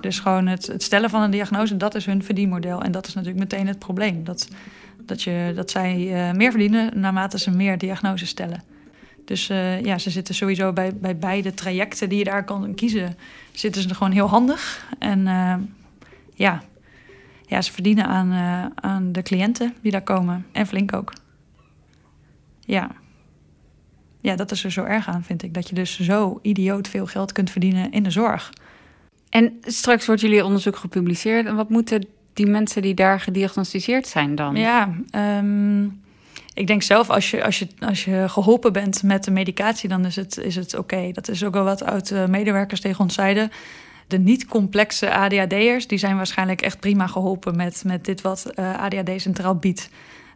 Dus 0.00 0.18
gewoon 0.18 0.46
het, 0.46 0.66
het, 0.66 0.82
stellen 0.82 1.10
van 1.10 1.22
een 1.22 1.30
diagnose, 1.30 1.76
dat 1.76 1.94
is 1.94 2.06
hun 2.06 2.24
verdienmodel. 2.24 2.82
En 2.82 2.92
dat 2.92 3.06
is 3.06 3.14
natuurlijk 3.14 3.40
meteen 3.40 3.66
het 3.66 3.78
probleem. 3.78 4.24
Dat, 4.24 4.48
dat, 5.02 5.22
je, 5.22 5.52
dat 5.54 5.70
zij 5.70 5.96
uh, 5.96 6.32
meer 6.32 6.50
verdienen 6.50 7.00
naarmate 7.00 7.38
ze 7.38 7.50
meer 7.50 7.78
diagnoses 7.78 8.28
stellen. 8.28 8.62
Dus 9.26 9.50
uh, 9.50 9.82
ja, 9.82 9.98
ze 9.98 10.10
zitten 10.10 10.34
sowieso 10.34 10.72
bij, 10.72 10.94
bij 10.94 11.16
beide 11.16 11.54
trajecten 11.54 12.08
die 12.08 12.18
je 12.18 12.24
daar 12.24 12.44
kan 12.44 12.74
kiezen, 12.74 13.16
zitten 13.52 13.82
ze 13.82 13.88
er 13.88 13.94
gewoon 13.94 14.12
heel 14.12 14.28
handig. 14.28 14.86
En 14.98 15.18
uh, 15.26 15.54
ja, 16.34 16.62
ja, 17.46 17.62
ze 17.62 17.72
verdienen 17.72 18.06
aan, 18.06 18.32
aan 18.74 19.12
de 19.12 19.22
cliënten 19.22 19.74
die 19.82 19.92
daar 19.92 20.02
komen. 20.02 20.46
En 20.52 20.66
flink 20.66 20.92
ook. 20.92 21.12
Ja. 22.60 22.90
Ja, 24.20 24.36
dat 24.36 24.50
is 24.50 24.64
er 24.64 24.72
zo 24.72 24.84
erg 24.84 25.08
aan, 25.08 25.24
vind 25.24 25.42
ik. 25.42 25.54
Dat 25.54 25.68
je 25.68 25.74
dus 25.74 26.00
zo 26.00 26.38
idioot 26.42 26.88
veel 26.88 27.06
geld 27.06 27.32
kunt 27.32 27.50
verdienen 27.50 27.92
in 27.92 28.02
de 28.02 28.10
zorg. 28.10 28.52
En 29.28 29.58
straks 29.60 30.06
wordt 30.06 30.20
jullie 30.20 30.44
onderzoek 30.44 30.76
gepubliceerd. 30.76 31.46
En 31.46 31.56
wat 31.56 31.70
moeten 31.70 32.06
die 32.32 32.46
mensen 32.46 32.82
die 32.82 32.94
daar 32.94 33.20
gediagnosticeerd 33.20 34.06
zijn 34.06 34.34
dan? 34.34 34.56
Ja, 34.56 34.94
um, 35.38 36.02
ik 36.56 36.66
denk 36.66 36.82
zelf, 36.82 37.10
als 37.10 37.30
je, 37.30 37.44
als, 37.44 37.58
je, 37.58 37.68
als 37.78 38.04
je 38.04 38.24
geholpen 38.28 38.72
bent 38.72 39.02
met 39.02 39.24
de 39.24 39.30
medicatie, 39.30 39.88
dan 39.88 40.04
is 40.04 40.16
het, 40.16 40.38
is 40.38 40.56
het 40.56 40.74
oké. 40.74 41.10
Dat 41.12 41.28
is 41.28 41.44
ook 41.44 41.52
wel 41.52 41.64
wat 41.64 41.84
oud-medewerkers 41.84 42.80
tegen 42.80 43.00
ons 43.00 43.14
zeiden. 43.14 43.50
De 44.06 44.18
niet-complexe 44.18 45.14
ADHD'ers, 45.14 45.86
die 45.86 45.98
zijn 45.98 46.16
waarschijnlijk 46.16 46.62
echt 46.62 46.80
prima 46.80 47.06
geholpen 47.06 47.56
met, 47.56 47.82
met 47.86 48.04
dit 48.04 48.20
wat 48.20 48.44
eh, 48.44 48.78
ADHD 48.78 49.20
centraal 49.20 49.54
biedt. 49.54 49.90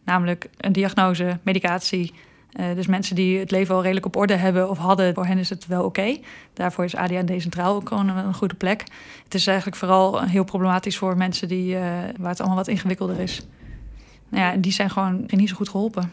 Namelijk 0.05 0.49
een 0.57 0.73
diagnose, 0.73 1.39
medicatie, 1.43 2.13
uh, 2.61 2.67
dus 2.75 2.87
mensen 2.87 3.15
die 3.15 3.39
het 3.39 3.51
leven 3.51 3.75
al 3.75 3.83
redelijk 3.83 4.07
op 4.07 4.17
orde 4.17 4.37
hebben 4.37 4.71
of 4.71 4.79
hadden, 4.79 5.15
voor 5.15 5.27
hen 5.27 5.39
is 5.39 5.51
het 5.51 5.67
wel 5.67 5.85
oké. 5.85 6.17
Daarvoor 6.53 6.85
is 6.85 6.97
ADHD 6.97 7.43
centraal 7.43 7.75
ook 7.75 7.89
gewoon 7.89 8.09
een, 8.09 8.35
goede 8.35 8.55
plek. 8.55 8.85
Het 9.25 9.35
is 9.35 9.47
eigenlijk 9.47 9.77
vooral 9.77 10.23
heel 10.23 10.45
problematisch 10.45 10.97
voor 10.97 11.17
mensen 11.17 11.49
die, 11.49 11.77
waar 12.19 12.31
het 12.31 12.39
allemaal 12.39 12.57
wat 12.57 12.69
ingewikkelder 12.69 13.21
is. 13.21 13.43
Nou 14.31 14.45
ja, 14.45 14.57
die 14.57 14.73
zijn 14.73 14.91
gewoon 14.91 15.25
niet 15.27 15.49
zo 15.49 15.55
goed 15.57 15.69
geholpen. 15.69 16.13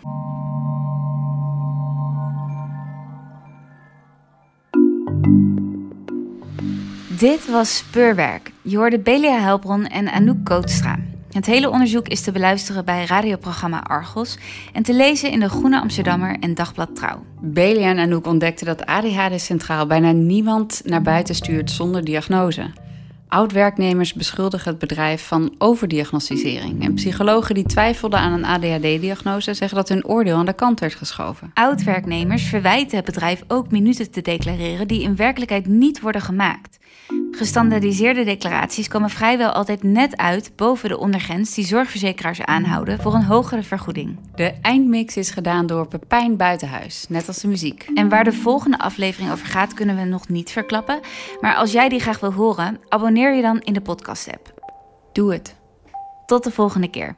Dit 7.17 7.47
was 7.49 7.77
Speurwerk. 7.77 8.51
Je 8.61 8.77
hoorde 8.77 8.99
Belia 8.99 9.39
Helbron 9.39 9.85
en 9.85 10.11
Anouk 10.11 10.43
Kootstra. 10.43 10.99
Het 11.31 11.45
hele 11.45 11.69
onderzoek 11.69 12.07
is 12.07 12.21
te 12.21 12.31
beluisteren 12.31 12.85
bij 12.85 13.05
radioprogramma 13.05 13.83
Argos 13.83 14.37
en 14.73 14.83
te 14.83 14.93
lezen 14.93 15.31
in 15.31 15.39
de 15.39 15.49
Groene 15.49 15.79
Amsterdammer 15.79 16.35
en 16.39 16.53
Dagblad 16.53 16.95
Trouw. 16.95 17.25
Belia 17.41 17.89
en 17.89 17.99
Anouk 17.99 18.27
ontdekten 18.27 18.65
dat 18.65 18.85
ADHD 18.85 19.41
centraal 19.41 19.87
bijna 19.87 20.11
niemand 20.11 20.81
naar 20.85 21.01
buiten 21.01 21.35
stuurt 21.35 21.71
zonder 21.71 22.03
diagnose. 22.03 22.71
Oud-werknemers 23.27 24.13
beschuldigen 24.13 24.69
het 24.69 24.79
bedrijf 24.79 25.27
van 25.27 25.55
overdiagnosticering. 25.57 26.83
En 26.83 26.93
psychologen 26.93 27.55
die 27.55 27.65
twijfelden 27.65 28.19
aan 28.19 28.31
een 28.31 28.45
ADHD-diagnose 28.45 29.53
zeggen 29.53 29.77
dat 29.77 29.89
hun 29.89 30.05
oordeel 30.05 30.35
aan 30.35 30.45
de 30.45 30.53
kant 30.53 30.79
werd 30.79 30.95
geschoven. 30.95 31.51
Oud-werknemers 31.53 32.43
verwijten 32.43 32.97
het 32.97 33.05
bedrijf 33.05 33.43
ook 33.47 33.71
minuten 33.71 34.11
te 34.11 34.21
declareren 34.21 34.87
die 34.87 35.01
in 35.01 35.15
werkelijkheid 35.15 35.65
niet 35.65 35.99
worden 35.99 36.21
gemaakt. 36.21 36.77
Gestandaardiseerde 37.37 38.23
declaraties 38.23 38.87
komen 38.87 39.09
vrijwel 39.09 39.51
altijd 39.51 39.83
net 39.83 40.17
uit 40.17 40.51
boven 40.55 40.89
de 40.89 40.97
ondergrens 40.97 41.53
die 41.53 41.65
zorgverzekeraars 41.65 42.41
aanhouden 42.41 43.01
voor 43.01 43.13
een 43.13 43.23
hogere 43.23 43.63
vergoeding. 43.63 44.17
De 44.35 44.53
eindmix 44.61 45.17
is 45.17 45.31
gedaan 45.31 45.65
door 45.65 45.87
Pepijn 45.87 46.37
Buitenhuis, 46.37 47.05
net 47.09 47.27
als 47.27 47.39
de 47.39 47.47
muziek. 47.47 47.89
En 47.93 48.09
waar 48.09 48.23
de 48.23 48.33
volgende 48.33 48.79
aflevering 48.79 49.31
over 49.31 49.45
gaat, 49.45 49.73
kunnen 49.73 49.95
we 49.95 50.03
nog 50.03 50.27
niet 50.27 50.51
verklappen. 50.51 50.99
Maar 51.41 51.55
als 51.55 51.71
jij 51.71 51.89
die 51.89 51.99
graag 51.99 52.19
wil 52.19 52.33
horen, 52.33 52.79
abonneer 52.89 53.35
je 53.35 53.41
dan 53.41 53.59
in 53.59 53.73
de 53.73 53.81
podcast-app. 53.81 54.53
Doe 55.13 55.33
het. 55.33 55.55
Tot 56.25 56.43
de 56.43 56.51
volgende 56.51 56.89
keer. 56.89 57.15